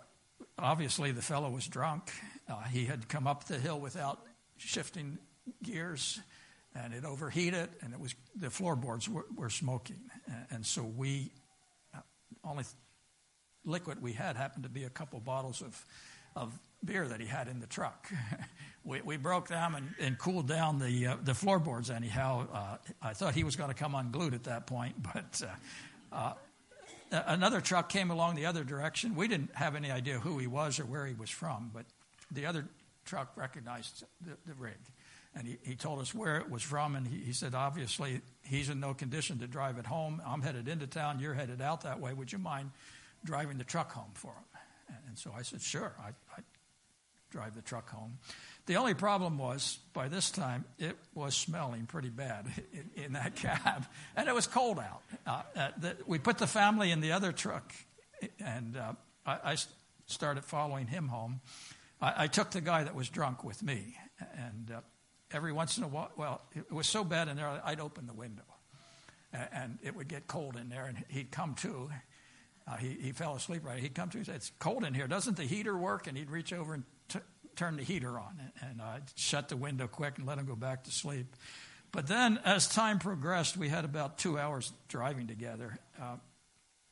obviously 0.58 1.12
the 1.12 1.22
fellow 1.22 1.50
was 1.50 1.66
drunk. 1.66 2.12
Uh, 2.48 2.62
he 2.64 2.84
had 2.84 3.08
come 3.08 3.26
up 3.26 3.44
the 3.44 3.58
hill 3.58 3.80
without 3.80 4.20
shifting 4.56 5.18
gears, 5.62 6.20
and 6.74 6.94
it 6.94 7.04
overheated, 7.04 7.68
and 7.82 7.92
it 7.92 8.00
was 8.00 8.14
the 8.36 8.50
floorboards 8.50 9.08
were, 9.08 9.26
were 9.36 9.50
smoking. 9.50 10.00
And, 10.26 10.46
and, 10.50 10.66
so 10.66 10.82
we 10.82 11.32
uh, 11.94 12.00
only 12.44 12.64
liquid 13.64 14.02
we 14.02 14.12
had 14.12 14.36
happened 14.36 14.64
to 14.64 14.70
be 14.70 14.84
a 14.84 14.90
couple 14.90 15.20
bottles 15.20 15.62
of 15.62 15.84
of 16.34 16.58
beer 16.84 17.06
that 17.06 17.20
he 17.20 17.26
had 17.26 17.48
in 17.48 17.60
the 17.60 17.66
truck. 17.66 18.10
we, 18.84 19.00
we 19.02 19.16
broke 19.16 19.48
them 19.48 19.74
and, 19.74 19.94
and 20.00 20.18
cooled 20.18 20.48
down 20.48 20.78
the 20.78 21.08
uh, 21.08 21.16
the 21.22 21.34
floorboards. 21.34 21.90
Anyhow, 21.90 22.46
uh, 22.52 22.76
I 23.00 23.14
thought 23.14 23.34
he 23.34 23.44
was 23.44 23.56
going 23.56 23.70
to 23.70 23.74
come 23.74 23.94
unglued 23.94 24.34
at 24.34 24.44
that 24.44 24.66
point, 24.66 24.94
but 25.14 25.42
uh, 25.42 26.14
uh 26.14 26.34
another 27.12 27.60
truck 27.60 27.88
came 27.88 28.10
along 28.10 28.34
the 28.34 28.46
other 28.46 28.64
direction. 28.64 29.14
We 29.14 29.28
didn't 29.28 29.54
have 29.54 29.76
any 29.76 29.90
idea 29.90 30.18
who 30.18 30.38
he 30.38 30.46
was 30.46 30.80
or 30.80 30.84
where 30.84 31.06
he 31.06 31.14
was 31.14 31.30
from, 31.30 31.70
but 31.72 31.84
the 32.30 32.46
other 32.46 32.66
truck 33.04 33.32
recognized 33.36 34.04
the, 34.20 34.32
the 34.46 34.54
rig. 34.54 34.78
And 35.34 35.46
he, 35.46 35.58
he 35.62 35.76
told 35.76 36.00
us 36.00 36.14
where 36.14 36.36
it 36.38 36.50
was 36.50 36.62
from, 36.62 36.94
and 36.94 37.06
he, 37.06 37.18
he, 37.18 37.32
said, 37.32 37.54
obviously, 37.54 38.20
he's 38.42 38.68
in 38.68 38.80
no 38.80 38.92
condition 38.92 39.38
to 39.38 39.46
drive 39.46 39.78
it 39.78 39.86
home. 39.86 40.20
I'm 40.26 40.42
headed 40.42 40.68
into 40.68 40.86
town. 40.86 41.20
You're 41.20 41.34
headed 41.34 41.62
out 41.62 41.82
that 41.82 42.00
way. 42.00 42.12
Would 42.12 42.32
you 42.32 42.38
mind 42.38 42.70
driving 43.24 43.56
the 43.56 43.64
truck 43.64 43.92
home 43.92 44.10
for 44.14 44.32
him? 44.32 44.44
And, 44.88 44.98
and 45.08 45.18
so 45.18 45.32
I 45.36 45.42
said, 45.42 45.62
sure. 45.62 45.94
I, 45.98 46.08
I 46.36 46.40
drive 47.32 47.54
the 47.54 47.62
truck 47.62 47.88
home. 47.90 48.18
The 48.66 48.76
only 48.76 48.94
problem 48.94 49.38
was, 49.38 49.78
by 49.92 50.08
this 50.08 50.30
time, 50.30 50.64
it 50.78 50.96
was 51.14 51.34
smelling 51.34 51.86
pretty 51.86 52.10
bad 52.10 52.46
in, 52.72 53.04
in 53.04 53.12
that 53.14 53.34
cab, 53.34 53.86
and 54.16 54.28
it 54.28 54.34
was 54.34 54.46
cold 54.46 54.78
out. 54.78 55.02
Uh, 55.26 55.42
uh, 55.56 55.68
the, 55.78 55.96
we 56.06 56.18
put 56.18 56.38
the 56.38 56.46
family 56.46 56.92
in 56.92 57.00
the 57.00 57.12
other 57.12 57.32
truck, 57.32 57.72
and 58.38 58.76
uh, 58.76 58.92
I, 59.26 59.52
I, 59.52 59.56
started 60.06 60.44
following 60.44 60.86
him 60.86 61.08
home. 61.08 61.40
I, 62.00 62.24
I, 62.24 62.26
took 62.26 62.50
the 62.50 62.60
guy 62.60 62.84
that 62.84 62.94
was 62.94 63.08
drunk 63.08 63.44
with 63.44 63.62
me, 63.62 63.96
and 64.36 64.70
uh, 64.70 64.80
every 65.32 65.52
once 65.52 65.78
in 65.78 65.84
a 65.84 65.88
while, 65.88 66.10
well, 66.16 66.42
it 66.54 66.70
was 66.70 66.86
so 66.86 67.02
bad 67.02 67.28
in 67.28 67.36
there, 67.36 67.60
I'd 67.64 67.80
open 67.80 68.06
the 68.06 68.12
window, 68.12 68.42
and, 69.32 69.48
and 69.52 69.78
it 69.82 69.96
would 69.96 70.08
get 70.08 70.26
cold 70.26 70.56
in 70.56 70.68
there, 70.68 70.84
and 70.84 71.02
he'd 71.08 71.30
come 71.30 71.54
to, 71.56 71.90
Uh, 72.68 72.76
he, 72.76 72.96
he 73.00 73.12
fell 73.12 73.34
asleep 73.34 73.64
right. 73.64 73.80
He'd 73.80 73.94
come 73.94 74.08
to, 74.10 74.18
he 74.18 74.24
said, 74.24 74.36
It's 74.36 74.52
cold 74.60 74.84
in 74.84 74.94
here. 74.94 75.08
Doesn't 75.08 75.36
the 75.36 75.44
heater 75.44 75.76
work? 75.76 76.06
And 76.06 76.16
he'd 76.16 76.30
reach 76.30 76.52
over 76.52 76.74
and 76.74 76.84
t- 77.52 77.56
turn 77.56 77.76
the 77.76 77.82
heater 77.82 78.18
on. 78.18 78.40
And, 78.60 78.82
I'd 78.82 79.02
shut 79.14 79.48
the 79.48 79.56
window 79.56 79.86
quick 79.86 80.18
and 80.18 80.26
let 80.26 80.38
him 80.38 80.46
go 80.46 80.56
back 80.56 80.84
to 80.84 80.90
sleep. 80.90 81.36
But 81.92 82.06
then, 82.06 82.40
as 82.44 82.68
time 82.68 82.98
progressed, 82.98 83.56
we 83.56 83.68
had 83.68 83.84
about 83.84 84.18
two 84.18 84.38
hours 84.38 84.72
driving 84.88 85.26
together. 85.26 85.78
Uh, 86.00 86.16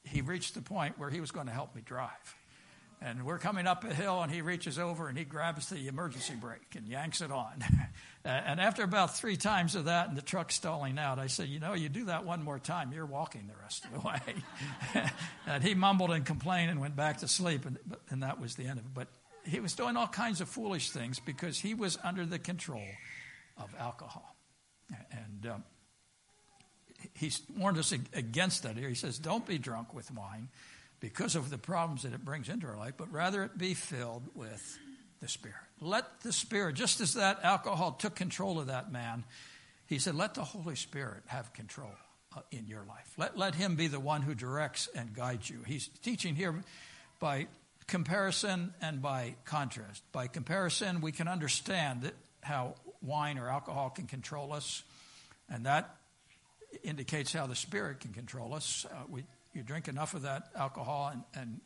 he 0.04 0.20
reached 0.20 0.54
the 0.54 0.62
point 0.62 0.98
where 0.98 1.10
he 1.10 1.20
was 1.20 1.30
going 1.30 1.46
to 1.46 1.52
help 1.52 1.74
me 1.74 1.82
drive. 1.84 2.10
And 3.02 3.24
we're 3.24 3.38
coming 3.38 3.66
up 3.66 3.82
a 3.84 3.94
hill, 3.94 4.22
and 4.22 4.30
he 4.30 4.42
reaches 4.42 4.78
over 4.78 5.08
and 5.08 5.16
he 5.16 5.24
grabs 5.24 5.70
the 5.70 5.88
emergency 5.88 6.34
brake 6.38 6.74
and 6.76 6.86
yanks 6.86 7.22
it 7.22 7.32
on. 7.32 7.64
and 8.26 8.60
after 8.60 8.82
about 8.82 9.16
three 9.16 9.38
times 9.38 9.74
of 9.74 9.86
that 9.86 10.08
and 10.08 10.18
the 10.18 10.22
truck 10.22 10.52
stalling 10.52 10.98
out, 10.98 11.18
I 11.18 11.26
said, 11.26 11.48
You 11.48 11.60
know, 11.60 11.72
you 11.72 11.88
do 11.88 12.04
that 12.06 12.26
one 12.26 12.42
more 12.42 12.58
time, 12.58 12.92
you're 12.92 13.06
walking 13.06 13.46
the 13.46 13.54
rest 13.62 13.86
of 13.86 13.92
the 13.94 14.00
way. 14.00 15.10
and 15.46 15.64
he 15.64 15.74
mumbled 15.74 16.10
and 16.10 16.26
complained 16.26 16.70
and 16.70 16.78
went 16.78 16.94
back 16.94 17.18
to 17.18 17.28
sleep, 17.28 17.64
and, 17.64 17.78
and 18.10 18.22
that 18.22 18.38
was 18.38 18.56
the 18.56 18.66
end 18.66 18.78
of 18.78 18.84
it. 18.84 18.92
But 18.92 19.08
he 19.50 19.60
was 19.60 19.74
doing 19.74 19.96
all 19.96 20.06
kinds 20.06 20.40
of 20.40 20.48
foolish 20.48 20.90
things 20.90 21.20
because 21.20 21.58
he 21.58 21.74
was 21.74 21.98
under 22.04 22.24
the 22.24 22.38
control 22.38 22.86
of 23.56 23.74
alcohol. 23.78 24.36
And 25.12 25.52
um, 25.52 25.64
he 27.14 27.32
warned 27.56 27.78
us 27.78 27.92
against 27.92 28.62
that 28.62 28.76
here. 28.76 28.88
He 28.88 28.94
says, 28.94 29.18
Don't 29.18 29.46
be 29.46 29.58
drunk 29.58 29.94
with 29.94 30.10
wine 30.14 30.48
because 31.00 31.36
of 31.36 31.50
the 31.50 31.58
problems 31.58 32.02
that 32.02 32.12
it 32.12 32.24
brings 32.24 32.48
into 32.48 32.66
our 32.66 32.76
life, 32.76 32.94
but 32.96 33.10
rather 33.12 33.44
it 33.44 33.56
be 33.56 33.74
filled 33.74 34.24
with 34.34 34.78
the 35.20 35.28
Spirit. 35.28 35.56
Let 35.80 36.20
the 36.22 36.32
Spirit, 36.32 36.74
just 36.74 37.00
as 37.00 37.14
that 37.14 37.40
alcohol 37.42 37.92
took 37.92 38.14
control 38.14 38.58
of 38.58 38.66
that 38.66 38.92
man, 38.92 39.24
he 39.86 39.98
said, 39.98 40.14
Let 40.14 40.34
the 40.34 40.44
Holy 40.44 40.76
Spirit 40.76 41.22
have 41.26 41.52
control 41.52 41.92
uh, 42.36 42.40
in 42.50 42.66
your 42.66 42.84
life. 42.84 43.12
Let, 43.16 43.36
let 43.36 43.54
him 43.54 43.76
be 43.76 43.88
the 43.88 44.00
one 44.00 44.22
who 44.22 44.34
directs 44.34 44.88
and 44.94 45.14
guides 45.14 45.48
you. 45.48 45.60
He's 45.66 45.88
teaching 46.02 46.34
here 46.34 46.54
by 47.18 47.46
comparison 47.90 48.72
and 48.80 49.02
by 49.02 49.34
contrast. 49.44 50.02
By 50.12 50.28
comparison, 50.28 51.00
we 51.00 51.10
can 51.10 51.26
understand 51.28 52.12
how 52.40 52.76
wine 53.02 53.36
or 53.36 53.48
alcohol 53.48 53.90
can 53.90 54.06
control 54.06 54.52
us, 54.52 54.84
and 55.48 55.66
that 55.66 55.96
indicates 56.84 57.32
how 57.32 57.48
the 57.48 57.56
Spirit 57.56 57.98
can 57.98 58.12
control 58.12 58.54
us. 58.54 58.86
Uh, 58.88 58.94
we, 59.08 59.24
you 59.54 59.64
drink 59.64 59.88
enough 59.88 60.14
of 60.14 60.22
that 60.22 60.50
alcohol, 60.54 61.10
and, 61.12 61.24
and 61.34 61.60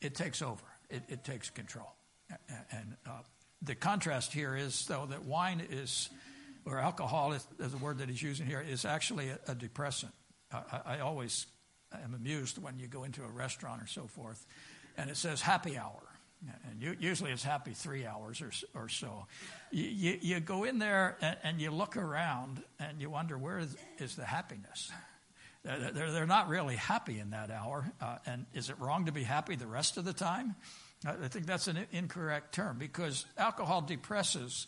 it 0.00 0.14
takes 0.14 0.40
over, 0.40 0.64
it, 0.88 1.02
it 1.08 1.22
takes 1.22 1.50
control. 1.50 1.92
And 2.70 2.96
uh, 3.06 3.10
the 3.60 3.74
contrast 3.74 4.32
here 4.32 4.56
is, 4.56 4.86
though, 4.86 5.04
that 5.10 5.24
wine 5.24 5.62
is, 5.70 6.08
or 6.64 6.78
alcohol 6.78 7.34
is, 7.34 7.46
is 7.58 7.72
the 7.72 7.78
word 7.78 7.98
that 7.98 8.08
he's 8.08 8.22
using 8.22 8.46
here, 8.46 8.64
is 8.66 8.86
actually 8.86 9.28
a, 9.28 9.38
a 9.48 9.54
depressant. 9.54 10.12
I, 10.50 10.96
I 10.96 10.98
always 11.00 11.46
am 11.92 12.14
amused 12.14 12.56
when 12.56 12.78
you 12.78 12.86
go 12.86 13.04
into 13.04 13.22
a 13.22 13.28
restaurant 13.28 13.82
or 13.82 13.86
so 13.86 14.06
forth, 14.06 14.46
and 14.96 15.10
it 15.10 15.16
says 15.16 15.40
happy 15.40 15.76
hour 15.76 16.02
and 16.70 16.82
you, 16.82 16.96
usually 16.98 17.30
it's 17.30 17.44
happy 17.44 17.72
three 17.72 18.06
hours 18.06 18.42
or, 18.42 18.50
or 18.74 18.88
so. 18.88 19.26
You, 19.70 19.84
you, 19.84 20.18
you 20.20 20.40
go 20.40 20.64
in 20.64 20.78
there 20.78 21.16
and, 21.20 21.36
and, 21.42 21.60
you 21.60 21.70
look 21.70 21.96
around 21.96 22.62
and 22.80 23.00
you 23.00 23.10
wonder 23.10 23.38
where 23.38 23.60
is, 23.98 24.16
the 24.16 24.24
happiness. 24.24 24.90
They're, 25.64 26.10
they're, 26.10 26.26
not 26.26 26.48
really 26.48 26.74
happy 26.74 27.20
in 27.20 27.30
that 27.30 27.50
hour. 27.50 27.90
Uh, 28.00 28.16
and 28.26 28.46
is 28.54 28.70
it 28.70 28.78
wrong 28.80 29.06
to 29.06 29.12
be 29.12 29.22
happy 29.22 29.54
the 29.54 29.66
rest 29.66 29.96
of 29.96 30.04
the 30.04 30.12
time? 30.12 30.56
I 31.06 31.28
think 31.28 31.46
that's 31.46 31.68
an 31.68 31.78
incorrect 31.92 32.54
term 32.54 32.78
because 32.78 33.26
alcohol 33.38 33.80
depresses 33.82 34.66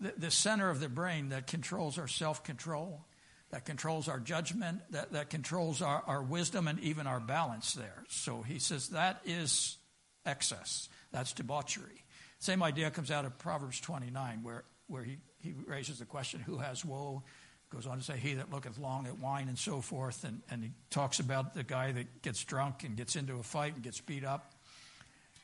the, 0.00 0.12
the 0.16 0.30
center 0.30 0.70
of 0.70 0.80
the 0.80 0.88
brain 0.88 1.28
that 1.28 1.46
controls 1.46 1.98
our 1.98 2.08
self 2.08 2.42
control, 2.42 3.04
that 3.52 3.66
controls 3.66 4.08
our 4.08 4.18
judgment, 4.18 4.80
that, 4.90 5.12
that 5.12 5.30
controls 5.30 5.82
our, 5.82 6.02
our 6.06 6.22
wisdom 6.22 6.66
and 6.66 6.80
even 6.80 7.06
our 7.06 7.20
balance 7.20 7.74
there. 7.74 8.04
So 8.08 8.42
he 8.42 8.58
says 8.58 8.88
that 8.88 9.20
is 9.26 9.76
excess. 10.24 10.88
That's 11.12 11.34
debauchery. 11.34 12.04
Same 12.38 12.62
idea 12.62 12.90
comes 12.90 13.10
out 13.10 13.26
of 13.26 13.38
Proverbs 13.38 13.78
29, 13.80 14.40
where, 14.42 14.64
where 14.88 15.04
he, 15.04 15.18
he 15.38 15.54
raises 15.66 15.98
the 15.98 16.06
question, 16.06 16.40
Who 16.40 16.58
has 16.58 16.84
woe? 16.84 17.22
Goes 17.70 17.86
on 17.86 17.98
to 17.98 18.04
say, 18.04 18.16
He 18.16 18.34
that 18.34 18.50
looketh 18.50 18.78
long 18.78 19.06
at 19.06 19.18
wine 19.18 19.48
and 19.48 19.58
so 19.58 19.82
forth. 19.82 20.24
And, 20.24 20.40
and 20.50 20.64
he 20.64 20.70
talks 20.88 21.20
about 21.20 21.54
the 21.54 21.62
guy 21.62 21.92
that 21.92 22.22
gets 22.22 22.42
drunk 22.44 22.84
and 22.84 22.96
gets 22.96 23.16
into 23.16 23.38
a 23.38 23.42
fight 23.42 23.74
and 23.74 23.82
gets 23.82 24.00
beat 24.00 24.24
up. 24.24 24.54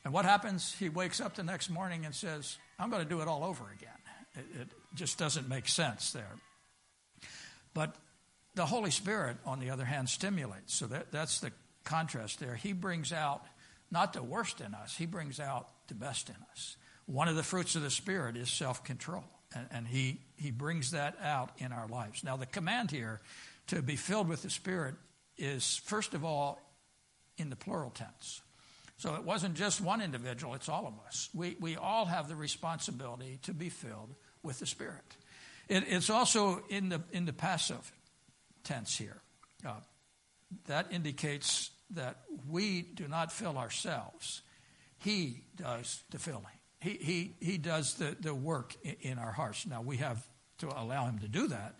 And 0.03 0.13
what 0.13 0.25
happens? 0.25 0.75
He 0.79 0.89
wakes 0.89 1.21
up 1.21 1.35
the 1.35 1.43
next 1.43 1.69
morning 1.69 2.05
and 2.05 2.15
says, 2.15 2.57
I'm 2.79 2.89
going 2.89 3.03
to 3.03 3.09
do 3.09 3.21
it 3.21 3.27
all 3.27 3.43
over 3.43 3.65
again. 3.65 3.91
It, 4.35 4.61
it 4.61 4.67
just 4.95 5.19
doesn't 5.19 5.47
make 5.47 5.67
sense 5.67 6.11
there. 6.11 6.31
But 7.79 7.95
the 8.55 8.65
Holy 8.65 8.91
Spirit, 8.91 9.37
on 9.45 9.61
the 9.61 9.69
other 9.69 9.85
hand, 9.85 10.09
stimulates. 10.09 10.75
So 10.75 10.87
that, 10.87 11.13
that's 11.13 11.39
the 11.39 11.53
contrast 11.85 12.41
there. 12.41 12.55
He 12.55 12.73
brings 12.73 13.13
out 13.13 13.41
not 13.89 14.11
the 14.11 14.21
worst 14.21 14.59
in 14.59 14.73
us, 14.73 14.97
He 14.97 15.05
brings 15.05 15.39
out 15.39 15.69
the 15.87 15.95
best 15.95 16.27
in 16.27 16.35
us. 16.51 16.75
One 17.05 17.29
of 17.29 17.37
the 17.37 17.41
fruits 17.41 17.77
of 17.77 17.81
the 17.81 17.89
Spirit 17.89 18.35
is 18.35 18.51
self 18.51 18.83
control, 18.83 19.23
and, 19.55 19.65
and, 19.71 19.87
he, 19.87 20.19
he 20.35 20.51
brings 20.51 20.91
that 20.91 21.15
out 21.23 21.51
in 21.59 21.71
our 21.71 21.87
lives. 21.87 22.21
Now, 22.21 22.35
the 22.35 22.45
command 22.45 22.91
here 22.91 23.21
to 23.67 23.81
be 23.81 23.95
filled 23.95 24.27
with 24.27 24.41
the 24.41 24.49
Spirit 24.49 24.95
is, 25.37 25.81
first 25.85 26.13
of 26.13 26.25
all, 26.25 26.59
in 27.37 27.49
the 27.49 27.55
plural 27.55 27.91
tense. 27.91 28.41
So 28.97 29.15
it 29.15 29.23
wasn't 29.23 29.55
just 29.55 29.79
one 29.79 30.01
individual, 30.01 30.53
it's 30.53 30.67
all 30.67 30.85
of 30.85 30.95
us. 31.07 31.29
We, 31.33 31.55
we 31.61 31.77
all 31.77 32.03
have 32.03 32.27
the 32.27 32.35
responsibility 32.35 33.39
to 33.43 33.53
be 33.53 33.69
filled 33.69 34.13
with 34.43 34.59
the 34.59 34.65
Spirit. 34.65 35.15
It, 35.69 35.85
it's 35.87 36.09
also 36.09 36.63
in 36.69 36.89
the, 36.89 37.01
in 37.11 37.25
the 37.25 37.33
passive 37.33 37.91
tense 38.63 38.97
here. 38.97 39.21
Uh, 39.65 39.75
that 40.65 40.91
indicates 40.91 41.69
that 41.91 42.17
we 42.49 42.81
do 42.81 43.07
not 43.07 43.31
fill 43.31 43.57
ourselves. 43.57 44.41
He 44.97 45.43
does 45.55 46.03
the 46.09 46.19
filling. 46.19 46.45
He, 46.81 46.91
he, 46.91 47.35
he 47.39 47.57
does 47.57 47.95
the, 47.95 48.15
the 48.19 48.33
work 48.33 48.75
in, 48.83 48.95
in 49.01 49.19
our 49.19 49.31
hearts. 49.31 49.65
Now, 49.65 49.81
we 49.81 49.97
have 49.97 50.25
to 50.59 50.67
allow 50.67 51.05
him 51.05 51.19
to 51.19 51.27
do 51.27 51.47
that, 51.47 51.75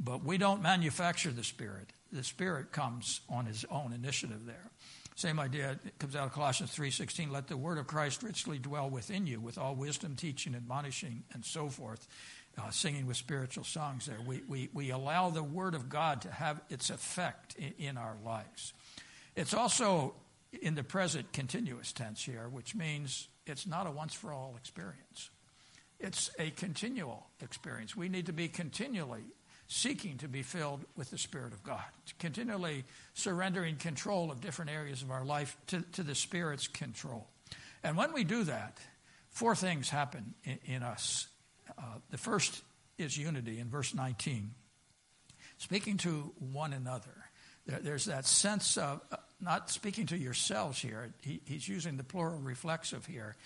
but 0.00 0.24
we 0.24 0.36
don't 0.36 0.62
manufacture 0.62 1.30
the 1.30 1.44
Spirit. 1.44 1.92
The 2.12 2.24
Spirit 2.24 2.72
comes 2.72 3.20
on 3.28 3.46
his 3.46 3.64
own 3.70 3.92
initiative 3.92 4.46
there. 4.46 4.70
Same 5.14 5.40
idea 5.40 5.80
comes 5.98 6.14
out 6.14 6.26
of 6.26 6.32
Colossians 6.32 6.70
3:16, 6.72 7.30
let 7.30 7.48
the 7.48 7.56
word 7.56 7.76
of 7.76 7.88
Christ 7.88 8.22
richly 8.22 8.58
dwell 8.60 8.88
within 8.88 9.26
you 9.26 9.40
with 9.40 9.58
all 9.58 9.74
wisdom, 9.74 10.14
teaching, 10.14 10.54
admonishing, 10.54 11.24
and 11.32 11.44
so 11.44 11.68
forth. 11.68 12.06
Uh, 12.58 12.70
singing 12.70 13.06
with 13.06 13.16
spiritual 13.16 13.62
songs 13.62 14.06
there. 14.06 14.18
We, 14.26 14.42
we, 14.48 14.68
we 14.72 14.90
allow 14.90 15.30
the 15.30 15.44
word 15.44 15.76
of 15.76 15.88
God 15.88 16.22
to 16.22 16.30
have 16.30 16.60
its 16.68 16.90
effect 16.90 17.54
in, 17.54 17.72
in 17.78 17.96
our 17.96 18.16
lives. 18.24 18.72
It's 19.36 19.54
also 19.54 20.14
in 20.60 20.74
the 20.74 20.82
present 20.82 21.32
continuous 21.32 21.92
tense 21.92 22.24
here, 22.24 22.48
which 22.48 22.74
means 22.74 23.28
it's 23.46 23.64
not 23.64 23.86
a 23.86 23.92
once 23.92 24.12
for 24.12 24.32
all 24.32 24.54
experience. 24.56 25.30
It's 26.00 26.30
a 26.38 26.50
continual 26.50 27.28
experience. 27.40 27.96
We 27.96 28.08
need 28.08 28.26
to 28.26 28.32
be 28.32 28.48
continually 28.48 29.22
seeking 29.68 30.16
to 30.18 30.28
be 30.28 30.42
filled 30.42 30.84
with 30.96 31.10
the 31.10 31.18
Spirit 31.18 31.52
of 31.52 31.62
God, 31.62 31.84
continually 32.18 32.84
surrendering 33.14 33.76
control 33.76 34.32
of 34.32 34.40
different 34.40 34.72
areas 34.72 35.02
of 35.02 35.12
our 35.12 35.24
life 35.24 35.56
to, 35.68 35.82
to 35.92 36.02
the 36.02 36.14
Spirit's 36.14 36.66
control. 36.66 37.28
And 37.84 37.96
when 37.96 38.12
we 38.12 38.24
do 38.24 38.42
that, 38.44 38.78
four 39.30 39.54
things 39.54 39.90
happen 39.90 40.34
in, 40.42 40.58
in 40.64 40.82
us. 40.82 41.28
Uh, 41.78 41.82
the 42.10 42.18
first 42.18 42.62
is 42.98 43.16
unity 43.16 43.60
in 43.60 43.68
verse 43.68 43.94
19, 43.94 44.50
speaking 45.58 45.96
to 45.98 46.32
one 46.38 46.72
another. 46.72 47.14
There, 47.66 47.78
there's 47.80 48.06
that 48.06 48.26
sense 48.26 48.76
of, 48.76 49.00
not 49.40 49.70
speaking 49.70 50.06
to 50.06 50.18
yourselves 50.18 50.80
here. 50.80 51.12
He, 51.22 51.40
he's 51.44 51.68
using 51.68 51.96
the 51.96 52.04
plural 52.04 52.38
reflexive 52.38 53.06
here. 53.06 53.36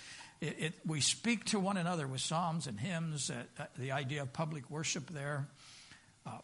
It, 0.40 0.56
it, 0.58 0.72
we 0.86 1.00
speak 1.00 1.44
to 1.46 1.60
one 1.60 1.76
another 1.76 2.06
with 2.06 2.20
psalms 2.20 2.66
and 2.66 2.80
hymns, 2.80 3.30
uh, 3.30 3.34
uh, 3.60 3.66
the 3.78 3.92
idea 3.92 4.22
of 4.22 4.32
public 4.32 4.70
worship 4.70 5.10
there, 5.10 5.46
uh, 6.26 6.38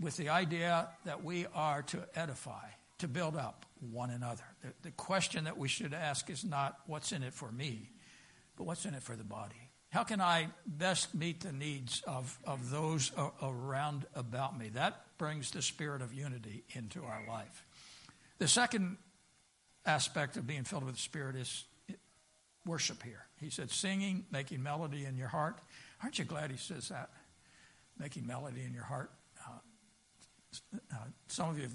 with 0.00 0.16
the 0.16 0.28
idea 0.28 0.88
that 1.04 1.24
we 1.24 1.46
are 1.54 1.82
to 1.82 2.02
edify, 2.14 2.68
to 2.98 3.08
build 3.08 3.36
up 3.36 3.66
one 3.90 4.10
another. 4.10 4.44
The, 4.62 4.72
the 4.82 4.90
question 4.92 5.44
that 5.44 5.58
we 5.58 5.68
should 5.68 5.92
ask 5.92 6.30
is 6.30 6.44
not 6.44 6.78
what's 6.86 7.10
in 7.10 7.24
it 7.24 7.34
for 7.34 7.50
me, 7.50 7.90
but 8.56 8.64
what's 8.64 8.84
in 8.84 8.94
it 8.94 9.02
for 9.02 9.16
the 9.16 9.24
body. 9.24 9.61
How 9.92 10.04
can 10.04 10.22
I 10.22 10.48
best 10.66 11.14
meet 11.14 11.40
the 11.40 11.52
needs 11.52 12.02
of, 12.06 12.38
of 12.46 12.70
those 12.70 13.12
around 13.42 14.06
about 14.14 14.58
me? 14.58 14.70
That 14.70 15.04
brings 15.18 15.50
the 15.50 15.60
spirit 15.60 16.00
of 16.00 16.14
unity 16.14 16.64
into 16.72 17.04
our 17.04 17.20
life. 17.28 17.66
The 18.38 18.48
second 18.48 18.96
aspect 19.84 20.38
of 20.38 20.46
being 20.46 20.64
filled 20.64 20.84
with 20.84 20.94
the 20.94 21.00
Spirit 21.00 21.36
is 21.36 21.64
worship 22.64 23.02
here. 23.02 23.26
He 23.38 23.50
said, 23.50 23.70
singing, 23.70 24.24
making 24.32 24.62
melody 24.62 25.04
in 25.04 25.14
your 25.14 25.28
heart. 25.28 25.60
Aren't 26.02 26.18
you 26.18 26.24
glad 26.24 26.50
he 26.50 26.56
says 26.56 26.88
that? 26.88 27.10
Making 27.98 28.26
melody 28.26 28.64
in 28.64 28.72
your 28.72 28.84
heart. 28.84 29.10
Uh, 29.46 30.78
uh, 30.90 30.96
some 31.28 31.50
of 31.50 31.58
you 31.58 31.68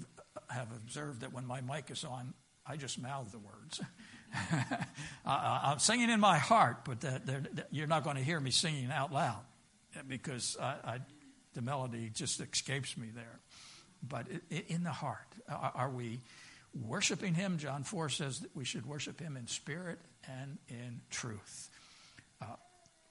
have 0.48 0.68
observed 0.72 1.20
that 1.20 1.32
when 1.32 1.46
my 1.46 1.60
mic 1.60 1.90
is 1.90 2.04
on, 2.04 2.34
I 2.66 2.76
just 2.76 3.00
mouth 3.00 3.30
the 3.30 3.38
words. 3.38 3.80
I, 5.26 5.72
am 5.72 5.78
singing 5.78 6.10
in 6.10 6.20
my 6.20 6.38
heart, 6.38 6.84
but 6.84 7.04
you're 7.70 7.86
not 7.86 8.04
going 8.04 8.16
to 8.16 8.22
hear 8.22 8.40
me 8.40 8.50
singing 8.50 8.90
out 8.90 9.12
loud 9.12 9.40
because 10.06 10.56
I, 10.60 10.74
I, 10.84 10.98
the 11.54 11.62
melody 11.62 12.10
just 12.12 12.40
escapes 12.40 12.96
me 12.96 13.08
there. 13.14 13.40
But 14.06 14.26
in 14.68 14.84
the 14.84 14.92
heart, 14.92 15.26
are 15.48 15.90
we 15.90 16.20
worshiping 16.86 17.34
Him. 17.34 17.58
John 17.58 17.84
4 17.84 18.08
says 18.08 18.40
that 18.40 18.54
we 18.54 18.64
should 18.64 18.86
worship 18.86 19.20
Him 19.20 19.36
in 19.36 19.46
spirit 19.46 19.98
and 20.28 20.58
in 20.68 21.00
truth. 21.10 21.70
Uh, 22.40 22.46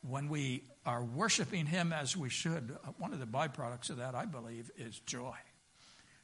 when 0.07 0.29
we 0.29 0.63
are 0.85 1.03
worshiping 1.03 1.65
Him 1.65 1.91
as 1.91 2.15
we 2.15 2.29
should, 2.29 2.75
uh, 2.83 2.91
one 2.97 3.13
of 3.13 3.19
the 3.19 3.25
byproducts 3.25 3.89
of 3.89 3.97
that, 3.97 4.15
I 4.15 4.25
believe, 4.25 4.71
is 4.77 4.99
joy. 4.99 5.35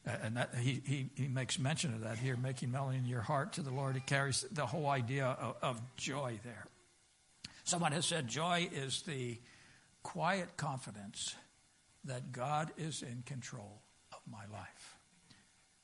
And 0.06 0.36
that, 0.36 0.54
he, 0.56 0.82
he, 0.86 1.10
he, 1.16 1.28
makes 1.30 1.58
mention 1.58 1.94
of 1.94 2.02
that 2.02 2.18
here, 2.18 2.36
making 2.36 2.72
melody 2.72 2.98
in 2.98 3.06
your 3.06 3.22
heart 3.22 3.54
to 3.54 3.62
the 3.62 3.72
Lord. 3.72 3.96
It 3.96 4.06
carries 4.06 4.46
the 4.52 4.66
whole 4.66 4.88
idea 4.88 5.26
of, 5.26 5.56
of 5.62 5.82
joy 5.96 6.40
there. 6.44 6.66
Someone 7.64 7.94
has 7.94 8.06
said 8.06 8.28
joy 8.28 8.70
is 8.74 9.04
the 9.04 9.40
quiet 10.04 10.58
confidence 10.58 11.36
that 12.04 12.34
God 12.34 12.72
is 12.78 13.02
in 13.02 13.24
control 13.26 13.82
of 14.12 14.20
my 14.30 14.44
life. 14.52 14.98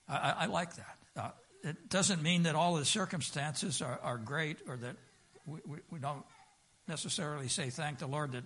I, 0.09 0.43
I 0.43 0.45
like 0.47 0.75
that. 0.75 0.97
Uh, 1.15 1.31
it 1.63 1.89
doesn't 1.89 2.21
mean 2.21 2.43
that 2.43 2.55
all 2.55 2.75
the 2.75 2.85
circumstances 2.85 3.81
are, 3.81 3.99
are 4.03 4.17
great 4.17 4.57
or 4.67 4.77
that 4.77 4.95
we, 5.45 5.59
we, 5.65 5.77
we, 5.89 5.99
don't 5.99 6.25
necessarily 6.87 7.47
say 7.47 7.69
thank 7.69 7.99
the 7.99 8.07
Lord 8.07 8.33
that, 8.33 8.43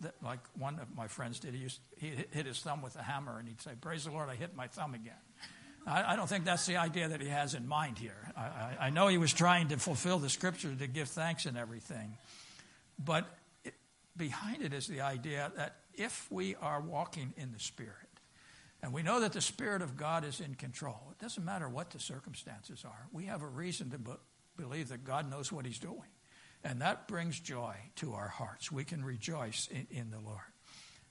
that, 0.00 0.14
like 0.22 0.40
one 0.58 0.78
of 0.78 0.94
my 0.96 1.06
friends 1.06 1.38
did. 1.40 1.54
He, 1.54 1.60
used, 1.60 1.80
he 1.96 2.12
hit 2.30 2.46
his 2.46 2.60
thumb 2.60 2.82
with 2.82 2.96
a 2.96 3.02
hammer 3.02 3.38
and 3.38 3.48
he'd 3.48 3.60
say, 3.60 3.72
Praise 3.80 4.04
the 4.04 4.10
Lord, 4.10 4.28
I 4.28 4.34
hit 4.34 4.54
my 4.54 4.66
thumb 4.66 4.94
again. 4.94 5.14
I, 5.86 6.12
I 6.12 6.16
don't 6.16 6.28
think 6.28 6.44
that's 6.44 6.66
the 6.66 6.76
idea 6.76 7.08
that 7.08 7.20
he 7.20 7.28
has 7.28 7.54
in 7.54 7.68
mind 7.68 7.98
here. 7.98 8.32
I, 8.36 8.40
I, 8.40 8.76
I 8.80 8.90
know 8.90 9.08
he 9.08 9.18
was 9.18 9.32
trying 9.32 9.68
to 9.68 9.76
fulfill 9.76 10.18
the 10.18 10.30
scripture 10.30 10.74
to 10.74 10.86
give 10.86 11.08
thanks 11.08 11.46
and 11.46 11.56
everything. 11.56 12.16
But 12.98 13.26
it, 13.64 13.74
behind 14.16 14.62
it 14.62 14.72
is 14.72 14.86
the 14.86 15.02
idea 15.02 15.52
that 15.56 15.76
if 15.94 16.26
we 16.30 16.54
are 16.56 16.80
walking 16.80 17.34
in 17.36 17.52
the 17.52 17.60
Spirit, 17.60 17.92
and 18.82 18.92
we 18.92 19.02
know 19.02 19.20
that 19.20 19.32
the 19.32 19.40
Spirit 19.40 19.80
of 19.80 19.96
God 19.96 20.26
is 20.26 20.40
in 20.40 20.56
control. 20.56 21.00
It 21.10 21.18
doesn't 21.18 21.42
matter 21.42 21.70
what 21.70 21.90
the 21.90 21.98
circumstances 21.98 22.84
are. 22.84 23.08
We 23.12 23.24
have 23.24 23.40
a 23.40 23.46
reason 23.46 23.90
to 23.90 23.98
be- 23.98 24.10
believe 24.58 24.88
that 24.88 25.04
God 25.04 25.30
knows 25.30 25.50
what 25.50 25.64
He's 25.64 25.78
doing. 25.78 26.02
And 26.64 26.80
that 26.80 27.06
brings 27.06 27.38
joy 27.38 27.74
to 27.96 28.14
our 28.14 28.28
hearts. 28.28 28.72
We 28.72 28.84
can 28.84 29.04
rejoice 29.04 29.68
in, 29.70 29.86
in 29.90 30.10
the 30.10 30.18
Lord. 30.18 30.40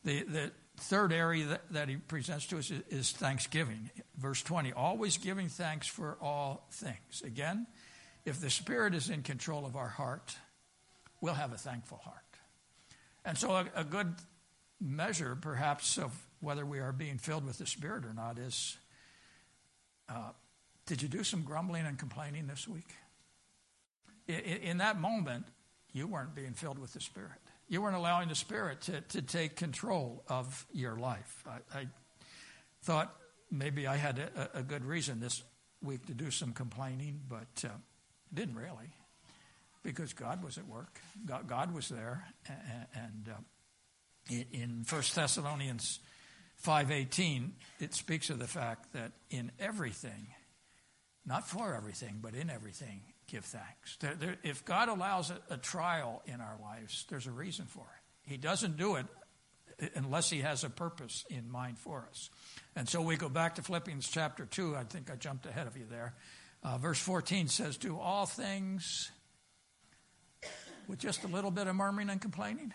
The, 0.04 0.24
the 0.24 0.52
third 0.78 1.14
area 1.14 1.46
that, 1.46 1.72
that 1.72 1.90
he 1.90 1.96
presents 1.96 2.48
to 2.48 2.58
us 2.58 2.72
is, 2.72 2.82
is 2.90 3.12
thanksgiving. 3.12 3.92
Verse 4.18 4.42
20, 4.42 4.74
always 4.74 5.18
giving 5.18 5.48
thanks 5.48 5.88
for 5.88 6.18
all 6.20 6.68
things. 6.72 7.22
Again, 7.24 7.68
if 8.26 8.42
the 8.42 8.50
Spirit 8.50 8.96
is 8.96 9.10
in 9.10 9.22
control 9.22 9.66
of 9.66 9.76
our 9.76 9.90
heart, 9.90 10.36
we'll 11.22 11.36
have 11.36 11.54
a 11.54 11.58
thankful 11.58 12.00
heart. 12.04 12.18
And 13.24 13.38
so, 13.38 13.52
a, 13.52 13.66
a 13.76 13.84
good 13.84 14.14
measure, 14.82 15.38
perhaps, 15.40 15.98
of 15.98 16.12
whether 16.42 16.66
we 16.66 16.80
are 16.80 16.92
being 16.92 17.18
filled 17.18 17.46
with 17.46 17.60
the 17.60 17.66
Spirit 17.66 18.06
or 18.06 18.14
not 18.14 18.38
is 18.38 18.78
uh, 20.10 20.32
did 20.86 21.02
you 21.02 21.08
do 21.08 21.24
some 21.24 21.44
grumbling 21.44 21.86
and 21.86 21.98
complaining 21.98 22.48
this 22.48 22.68
week? 22.68 22.90
In, 24.28 24.78
that 24.78 25.00
moment, 25.00 25.46
you 25.92 26.08
weren't 26.08 26.34
being 26.34 26.54
filled 26.54 26.80
with 26.80 26.94
the 26.94 27.02
Spirit. 27.02 27.40
You 27.68 27.82
weren't 27.82 27.96
allowing 27.96 28.30
the 28.30 28.36
Spirit 28.36 28.82
to, 28.82 29.02
to 29.02 29.22
take 29.22 29.56
control 29.56 30.24
of 30.28 30.66
your 30.72 30.98
life. 30.98 31.44
I, 31.48 31.80
I 31.80 31.88
thought 32.84 33.14
maybe 33.52 33.88
I 33.88 33.98
had 33.98 34.20
a, 34.20 34.60
a, 34.60 34.64
good 34.64 34.86
reason 34.86 35.20
this 35.20 35.44
week 35.82 36.06
to 36.08 36.14
do 36.14 36.32
some 36.32 36.54
complaining, 36.54 37.22
but 37.30 37.64
uh, 37.66 37.70
didn't 38.34 38.56
really 38.56 38.94
because 39.84 40.14
God 40.14 40.44
was 40.44 40.58
at 40.58 40.68
work. 40.68 41.00
God, 41.26 41.48
God 41.48 41.74
was 41.74 41.90
there. 41.90 42.26
And, 42.96 43.30
uh, 43.30 44.36
in, 44.52 44.86
1 44.90 45.02
Thessalonians 45.14 46.00
5:18 46.66 47.52
it 47.82 47.94
speaks 47.94 48.30
of 48.30 48.40
the 48.40 48.48
fact 48.48 48.94
that 48.94 49.12
in 49.30 49.52
everything 49.60 50.28
not 51.26 51.46
for 51.46 51.76
everything 51.76 52.20
but 52.22 52.34
in 52.34 52.50
everything 52.50 53.02
give 53.28 53.46
thanks. 53.46 53.98
There, 54.00 54.16
there, 54.16 54.38
if 54.44 54.66
god 54.66 54.90
allows 54.90 55.32
a, 55.32 55.40
a, 55.50 55.58
trial 55.58 56.22
in 56.26 56.42
our 56.42 56.58
lives 56.62 57.06
there's 57.10 57.28
a 57.28 57.32
reason 57.32 57.66
for 57.66 57.82
it. 57.82 58.30
He 58.30 58.38
doesn't 58.38 58.78
do 58.78 58.96
it 58.96 59.06
unless 59.96 60.30
he 60.30 60.42
has 60.42 60.64
a 60.64 60.70
purpose 60.70 61.26
in 61.30 61.50
mind 61.50 61.78
for 61.78 62.08
us. 62.10 62.30
And 62.76 62.88
so 62.88 63.02
we 63.02 63.18
go 63.18 63.30
back 63.30 63.56
to 63.56 63.62
philippians 63.62 64.08
chapter 64.10 64.46
2 64.46 64.76
i 64.76 64.84
think 64.84 65.12
i 65.12 65.16
jumped 65.16 65.46
ahead 65.46 65.68
of 65.68 65.78
you 65.78 65.86
there. 65.90 66.14
Uh, 66.64 66.78
verse 66.78 67.00
14 67.00 67.48
says 67.48 67.78
do 67.78 67.98
all 67.98 68.26
things 68.26 69.12
with 70.88 71.00
just 71.00 71.24
a 71.24 71.28
little 71.28 71.52
bit 71.52 71.68
of 71.68 71.76
murmuring 71.76 72.10
and 72.10 72.22
complaining? 72.22 72.74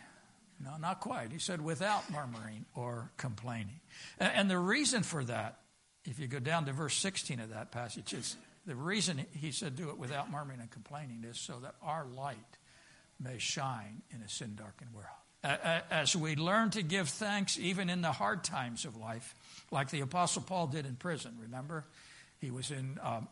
No, 0.63 0.77
not 0.77 1.01
quite. 1.01 1.31
He 1.31 1.39
said, 1.39 1.61
without 1.61 2.11
murmuring 2.11 2.65
or 2.75 3.13
complaining. 3.17 3.81
And, 4.19 4.33
and 4.35 4.51
the 4.51 4.59
reason 4.59 5.03
for 5.03 5.25
that, 5.25 5.61
if 6.05 6.19
you 6.19 6.27
go 6.27 6.41
down 6.41 6.67
to 6.67 6.73
verse 6.73 6.97
16 6.97 7.41
of 7.41 7.51
that 7.51 7.71
passage, 7.71 8.13
is 8.13 8.37
the 8.69 8.77
reason 8.77 9.25
he 9.33 9.51
said, 9.51 9.77
do 9.77 9.89
it 9.89 9.99
without 9.99 10.31
murmuring 10.31 10.61
and 10.61 10.71
complaining 10.71 11.25
is 11.25 11.41
so 11.41 11.59
that 11.63 11.75
our 11.83 12.05
light 12.05 12.59
may 13.19 13.39
shine 13.39 14.03
in 14.15 14.21
a 14.21 14.29
sin 14.29 14.55
darkened 14.57 14.91
world. 14.93 15.09
As 15.91 16.15
we 16.15 16.37
learn 16.37 16.71
to 16.71 16.83
give 16.83 17.09
thanks 17.09 17.59
even 17.59 17.89
in 17.89 18.03
the 18.03 18.13
hard 18.13 18.45
times 18.45 18.85
of 18.85 18.95
life, 18.95 19.35
like 19.71 19.89
the 19.89 20.01
Apostle 20.01 20.43
Paul 20.43 20.67
did 20.67 20.85
in 20.85 20.97
prison, 20.97 21.37
remember? 21.41 21.87
He 22.41 22.51
was 22.51 22.71
in 22.71 22.99
um, 23.03 23.29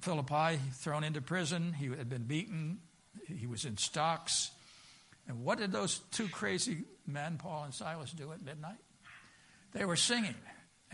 Philippi, 0.00 0.60
thrown 0.74 1.02
into 1.02 1.20
prison. 1.20 1.72
He 1.72 1.86
had 1.86 2.08
been 2.08 2.24
beaten. 2.24 2.78
He 3.26 3.48
was 3.48 3.64
in 3.64 3.76
stocks. 3.78 4.52
And 5.26 5.42
what 5.42 5.58
did 5.58 5.72
those 5.72 5.98
two 6.12 6.28
crazy 6.28 6.84
men, 7.04 7.36
Paul 7.36 7.64
and 7.64 7.74
Silas, 7.74 8.12
do 8.12 8.30
at 8.30 8.42
midnight? 8.44 8.78
They 9.72 9.84
were 9.84 9.96
singing 9.96 10.36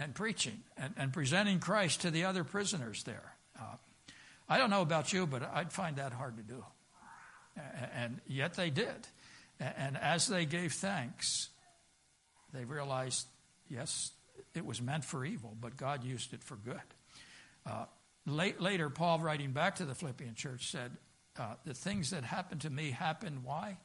and 0.00 0.14
preaching 0.14 0.62
and, 0.76 0.94
and 0.96 1.12
presenting 1.12 1.60
Christ 1.60 2.00
to 2.02 2.10
the 2.10 2.24
other 2.24 2.42
prisoners 2.42 3.04
there. 3.04 3.34
Uh, 3.58 3.76
I 4.48 4.58
don't 4.58 4.70
know 4.70 4.82
about 4.82 5.12
you, 5.12 5.26
but 5.26 5.42
I'd 5.54 5.72
find 5.72 5.96
that 5.96 6.12
hard 6.12 6.36
to 6.38 6.42
do. 6.42 6.64
And 7.94 8.20
yet 8.26 8.54
they 8.54 8.70
did. 8.70 9.06
And 9.60 9.96
as 9.96 10.26
they 10.26 10.46
gave 10.46 10.72
thanks, 10.72 11.50
they 12.52 12.64
realized, 12.64 13.26
yes, 13.68 14.10
it 14.54 14.64
was 14.64 14.80
meant 14.80 15.04
for 15.04 15.24
evil, 15.24 15.54
but 15.60 15.76
God 15.76 16.02
used 16.02 16.32
it 16.32 16.42
for 16.42 16.56
good. 16.56 16.80
Uh, 17.66 17.84
late, 18.26 18.60
later, 18.60 18.88
Paul, 18.88 19.20
writing 19.20 19.52
back 19.52 19.76
to 19.76 19.84
the 19.84 19.94
Philippian 19.94 20.34
church, 20.34 20.70
said, 20.70 20.92
uh, 21.38 21.54
The 21.66 21.74
things 21.74 22.10
that 22.10 22.24
happened 22.24 22.62
to 22.62 22.70
me 22.70 22.90
happened 22.90 23.44
why? 23.44 23.76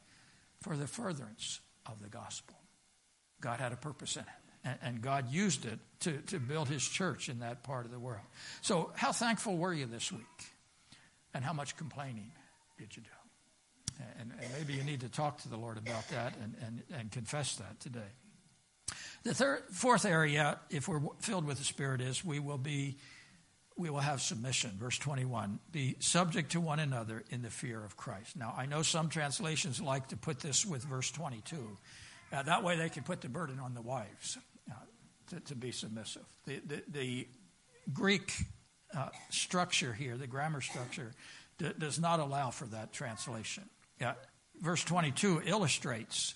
for 0.62 0.76
the 0.76 0.88
furtherance 0.88 1.60
of 1.86 2.02
the 2.02 2.10
gospel. 2.10 2.56
God 3.40 3.60
had 3.60 3.72
a 3.72 3.76
purpose 3.76 4.16
in 4.16 4.24
it, 4.24 4.45
and, 4.82 5.02
God 5.02 5.32
used 5.32 5.66
it 5.66 5.80
to, 6.02 6.18
to 6.28 6.40
build 6.40 6.68
his 6.68 6.84
church 6.84 7.30
in 7.30 7.40
that 7.40 7.64
part 7.64 7.86
of 7.86 7.92
the 7.92 8.00
world. 8.00 8.26
So, 8.62 8.92
how 8.96 9.12
thankful 9.12 9.58
were 9.58 9.74
you 9.74 9.86
this 9.86 10.12
week? 10.12 10.22
And 11.34 11.44
how 11.44 11.54
much 11.54 11.78
complaining 11.78 12.32
did 12.78 12.96
you 12.96 13.04
do? 13.04 13.10
And, 14.20 14.32
and 14.42 14.52
maybe 14.58 14.74
you 14.74 14.84
need 14.84 15.02
to 15.02 15.10
talk 15.10 15.42
to 15.44 15.50
the 15.50 15.58
Lord 15.58 15.78
about 15.78 16.08
that 16.10 16.36
and, 16.42 16.56
and, 16.66 16.84
and 16.98 17.12
confess 17.12 17.56
that 17.58 17.80
today. 17.80 18.12
The 19.24 19.34
third, 19.34 19.64
fourth 19.72 20.06
area, 20.06 20.60
if 20.70 20.88
we're 20.88 21.02
filled 21.20 21.46
with 21.46 21.58
the 21.58 21.64
Spirit, 21.64 22.02
is 22.02 22.24
we 22.24 22.40
will 22.40 22.58
be 22.58 22.98
we 23.78 23.90
will 23.90 24.00
have 24.00 24.22
submission. 24.22 24.72
Verse 24.80 24.98
21 24.98 25.60
Be 25.72 25.96
subject 26.00 26.54
to 26.54 26.62
one 26.62 26.80
another 26.80 27.24
in 27.30 27.42
the 27.42 27.50
fear 27.50 27.84
of 27.84 27.98
Christ. 27.98 28.38
Now, 28.38 28.54
I 28.58 28.66
know 28.66 28.82
some 28.82 29.10
translations 29.10 29.82
like 29.82 30.08
to 30.10 30.18
put 30.18 30.40
this 30.40 30.66
with 30.66 30.84
verse 30.84 31.12
22. 31.12 31.78
Uh, 32.32 32.44
that 32.44 32.64
way 32.64 32.78
they 32.78 32.90
can 32.90 33.04
put 33.04 33.22
the 33.22 33.30
burden 33.30 33.60
on 33.60 33.74
the 33.74 33.82
wives 33.82 34.38
to, 35.28 35.40
to, 35.42 35.56
be 35.56 35.72
submissive. 35.72 36.26
The, 36.46 36.62
the, 36.66 36.84
the 36.92 37.28
Greek 37.94 38.34
uh, 38.96 39.10
structure 39.30 39.94
here, 39.94 40.18
the 40.18 40.28
grammar 40.28 40.62
structure, 40.62 41.12
d- 41.58 41.72
does 41.78 42.00
not 42.00 42.20
allow 42.20 42.50
for 42.52 42.66
that 42.68 42.94
translation. 42.94 43.64
verse 44.62 44.84
22 44.84 45.42
illustrates 45.46 46.36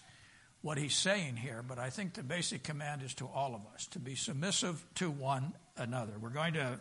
what 0.62 0.78
he's 0.78 0.96
saying 0.96 1.38
here, 1.38 1.64
but 1.66 1.80
I 1.80 1.90
think 1.90 2.14
the 2.14 2.24
basic 2.24 2.64
command 2.64 3.02
is 3.02 3.14
to 3.16 3.28
all 3.28 3.56
of 3.56 3.62
us 3.74 3.88
to 3.88 4.00
be 4.00 4.16
submissive 4.16 4.84
to 4.96 5.10
one 5.10 5.54
another. 5.78 6.14
We're 6.20 6.30
going 6.30 6.54
to 6.54 6.80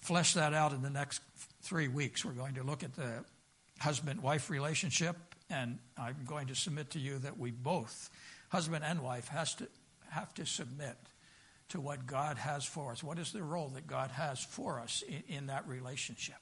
flesh 0.00 0.34
that 0.34 0.52
out 0.52 0.72
in 0.72 0.82
the 0.82 0.90
next 0.90 1.20
three 1.62 1.88
weeks. 1.88 2.24
We're 2.24 2.32
going 2.32 2.54
to 2.54 2.64
look 2.64 2.82
at 2.82 2.94
the 2.94 3.24
husband 3.78 4.22
wife 4.22 4.50
relationship, 4.50 5.16
and 5.48 5.78
I'm 5.96 6.16
going 6.26 6.48
to 6.48 6.54
submit 6.54 6.90
to 6.90 6.98
you 6.98 7.18
that 7.18 7.38
we 7.38 7.52
both, 7.52 8.10
husband 8.48 8.84
and 8.84 9.00
wife, 9.00 9.28
has 9.28 9.54
to 9.56 9.68
have 10.10 10.34
to 10.34 10.44
submit 10.44 10.96
to 11.70 11.80
what 11.80 12.06
God 12.06 12.36
has 12.36 12.64
for 12.64 12.92
us. 12.92 13.02
What 13.02 13.18
is 13.18 13.32
the 13.32 13.42
role 13.42 13.68
that 13.74 13.86
God 13.86 14.10
has 14.10 14.38
for 14.38 14.80
us 14.80 15.02
in, 15.08 15.36
in 15.36 15.46
that 15.46 15.66
relationship? 15.66 16.36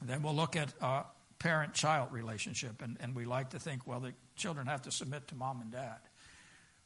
And 0.00 0.08
then 0.08 0.22
we'll 0.22 0.34
look 0.34 0.56
at 0.56 0.72
uh, 0.80 1.02
parent 1.38 1.74
child 1.74 2.12
relationship, 2.12 2.82
and, 2.82 2.96
and 3.00 3.14
we 3.14 3.24
like 3.24 3.50
to 3.50 3.58
think, 3.58 3.86
well, 3.86 4.00
the 4.00 4.12
children 4.36 4.66
have 4.66 4.82
to 4.82 4.90
submit 4.90 5.28
to 5.28 5.34
mom 5.34 5.60
and 5.60 5.70
dad. 5.70 5.98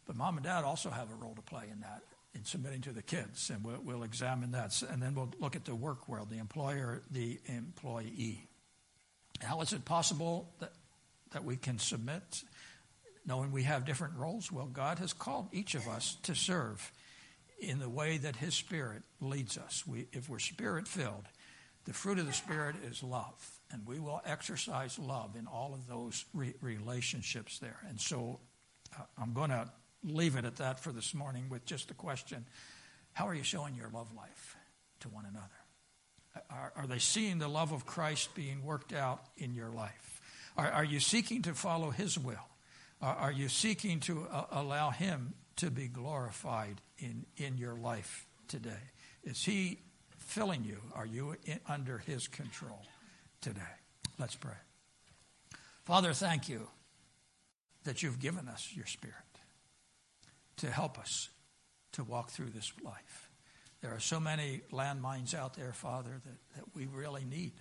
But 0.07 0.17
mom 0.17 0.37
and 0.37 0.45
dad 0.45 0.65
also 0.65 0.91
have 0.91 1.11
a 1.11 1.15
role 1.15 1.35
to 1.35 1.43
play 1.43 1.65
in 1.73 1.81
that 1.81 2.03
in 2.35 2.45
submitting 2.45 2.81
to 2.83 2.91
the 2.91 3.03
kids, 3.03 3.51
and 3.51 3.65
we'll, 3.65 3.81
we'll, 3.85 4.03
examine 4.03 4.51
that. 4.53 4.83
And 4.91 5.01
then 5.01 5.15
we'll 5.15 5.31
look 5.39 5.55
at 5.55 5.65
the 5.65 5.75
work 5.75 6.09
world, 6.09 6.31
the 6.31 6.39
employer, 6.39 7.03
the 7.11 7.39
employee. 7.47 8.49
How 9.41 9.61
is 9.61 9.73
it 9.73 9.85
possible 9.85 10.53
that, 10.59 10.73
that 11.31 11.45
we 11.45 11.57
can 11.57 11.79
submit 11.79 12.43
knowing 13.25 13.53
we 13.53 13.63
have 13.63 13.85
different 13.85 14.17
roles? 14.17 14.51
Well, 14.51 14.67
God 14.67 14.99
has 14.99 15.13
called 15.13 15.49
each 15.53 15.77
of 15.77 15.87
us 15.87 16.17
to 16.25 16.35
serve 16.35 16.93
in 17.69 17.79
the 17.79 17.89
way 17.89 18.19
that 18.19 18.37
His 18.37 18.55
Spirit 18.55 19.03
leads 19.21 19.59
us. 19.59 19.85
We, 19.87 20.07
if 20.13 20.29
we're 20.29 20.39
Spirit 20.39 20.89
filled, 20.89 21.25
the 21.85 21.93
fruit 21.93 22.19
of 22.19 22.27
the 22.27 22.33
Spirit 22.33 22.77
is 22.85 23.03
love, 23.03 23.61
and 23.71 23.87
we 23.87 23.99
will 23.99 24.23
exercise 24.25 24.99
love 24.99 25.37
in 25.37 25.47
all 25.47 25.75
of 25.75 25.87
those 25.87 26.25
re- 26.33 26.55
relationships 26.61 27.59
there. 27.59 27.79
And 27.89 28.01
so 28.01 28.41
uh, 28.99 29.03
I'm 29.21 29.33
going 29.33 29.51
to 29.51 29.69
leave 30.03 30.37
it 30.37 30.45
at 30.45 30.57
that 30.57 30.81
for 30.81 30.93
this 30.93 31.15
morning 31.15 31.49
with 31.49 31.65
just 31.65 31.89
the 31.89 31.95
question 31.95 32.45
how 33.13 33.29
are 33.29 33.35
you 33.35 33.45
showing 33.45 33.77
your 33.77 33.89
love 33.91 34.09
life 34.17 34.57
to 35.01 35.09
one 35.09 35.25
another? 35.25 35.47
Are, 36.51 36.73
are 36.77 36.87
they 36.89 36.99
seeing 36.99 37.39
the 37.39 37.47
love 37.47 37.71
of 37.71 37.87
Christ 37.87 38.35
being 38.35 38.65
worked 38.65 38.93
out 38.93 39.23
in 39.37 39.55
your 39.55 39.71
life? 39.71 40.21
Are, 40.57 40.69
are 40.69 40.85
you 40.85 40.99
seeking 40.99 41.43
to 41.43 41.55
follow 41.55 41.91
His 41.91 42.19
will? 42.19 42.49
Are, 43.01 43.15
are 43.17 43.33
you 43.33 43.49
seeking 43.49 44.01
to 44.01 44.27
uh, 44.31 44.47
allow 44.51 44.91
Him 44.91 45.35
to 45.57 45.71
be 45.71 45.89
glorified 45.89 46.81
in, 46.99 47.27
in 47.37 47.59
your 47.59 47.77
life 47.77 48.27
today? 48.49 48.91
Is 49.23 49.45
He 49.45 49.81
filling 50.19 50.65
you? 50.65 50.81
Are 50.95 51.07
you 51.07 51.37
in, 51.45 51.61
under 51.69 51.99
His 51.99 52.29
control 52.29 52.83
today? 53.41 53.61
Let's 54.19 54.37
pray. 54.37 54.53
Father, 55.85 56.13
thank 56.13 56.49
you 56.49 56.69
that 57.85 58.03
you've 58.03 58.19
given 58.19 58.49
us 58.49 58.71
your 58.75 58.87
Spirit 58.87 59.17
to 60.57 60.71
help 60.71 60.99
us 60.99 61.29
to 61.93 62.05
walk 62.05 62.31
through 62.31 62.51
this 62.51 62.73
life. 62.83 63.31
There 63.83 63.93
are 63.93 64.01
so 64.01 64.19
many 64.19 64.63
landmines 64.73 65.35
out 65.35 65.55
there, 65.55 65.73
Father, 65.73 66.21
that, 66.25 66.57
that 66.57 66.65
we 66.75 66.87
really 66.87 67.25
need 67.25 67.53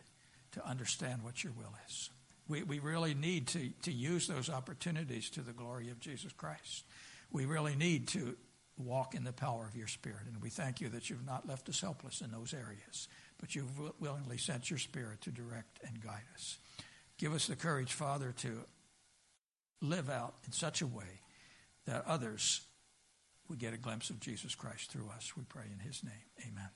to 0.53 0.65
understand 0.65 1.23
what 1.23 1.43
your 1.43 1.53
will 1.53 1.73
is. 1.87 2.09
We, 2.47 2.63
we 2.63 2.79
really 2.79 3.13
need 3.13 3.47
to, 3.49 3.69
to 3.83 3.91
use 3.91 4.27
those 4.27 4.49
opportunities 4.49 5.29
to 5.31 5.41
the 5.41 5.53
glory 5.53 5.89
of 5.89 5.99
Jesus 5.99 6.33
Christ. 6.33 6.85
We 7.31 7.45
really 7.45 7.75
need 7.75 8.07
to 8.09 8.35
walk 8.77 9.15
in 9.15 9.23
the 9.23 9.33
power 9.33 9.65
of 9.67 9.75
your 9.75 9.87
Spirit. 9.87 10.25
And 10.27 10.41
we 10.41 10.49
thank 10.49 10.81
you 10.81 10.89
that 10.89 11.09
you've 11.09 11.25
not 11.25 11.47
left 11.47 11.69
us 11.69 11.81
helpless 11.81 12.21
in 12.21 12.31
those 12.31 12.53
areas, 12.53 13.07
but 13.39 13.55
you've 13.55 13.71
willingly 13.99 14.37
sent 14.37 14.69
your 14.69 14.79
Spirit 14.79 15.21
to 15.21 15.31
direct 15.31 15.79
and 15.87 16.01
guide 16.01 16.25
us. 16.33 16.57
Give 17.17 17.33
us 17.33 17.47
the 17.47 17.55
courage, 17.55 17.93
Father, 17.93 18.33
to 18.39 18.65
live 19.81 20.09
out 20.09 20.35
in 20.45 20.51
such 20.51 20.81
a 20.81 20.87
way 20.87 21.21
that 21.85 22.05
others 22.07 22.61
would 23.49 23.59
get 23.59 23.73
a 23.73 23.77
glimpse 23.77 24.09
of 24.09 24.19
Jesus 24.19 24.55
Christ 24.55 24.91
through 24.91 25.09
us. 25.15 25.35
We 25.35 25.43
pray 25.43 25.65
in 25.71 25.79
his 25.79 26.03
name. 26.03 26.47
Amen. 26.47 26.69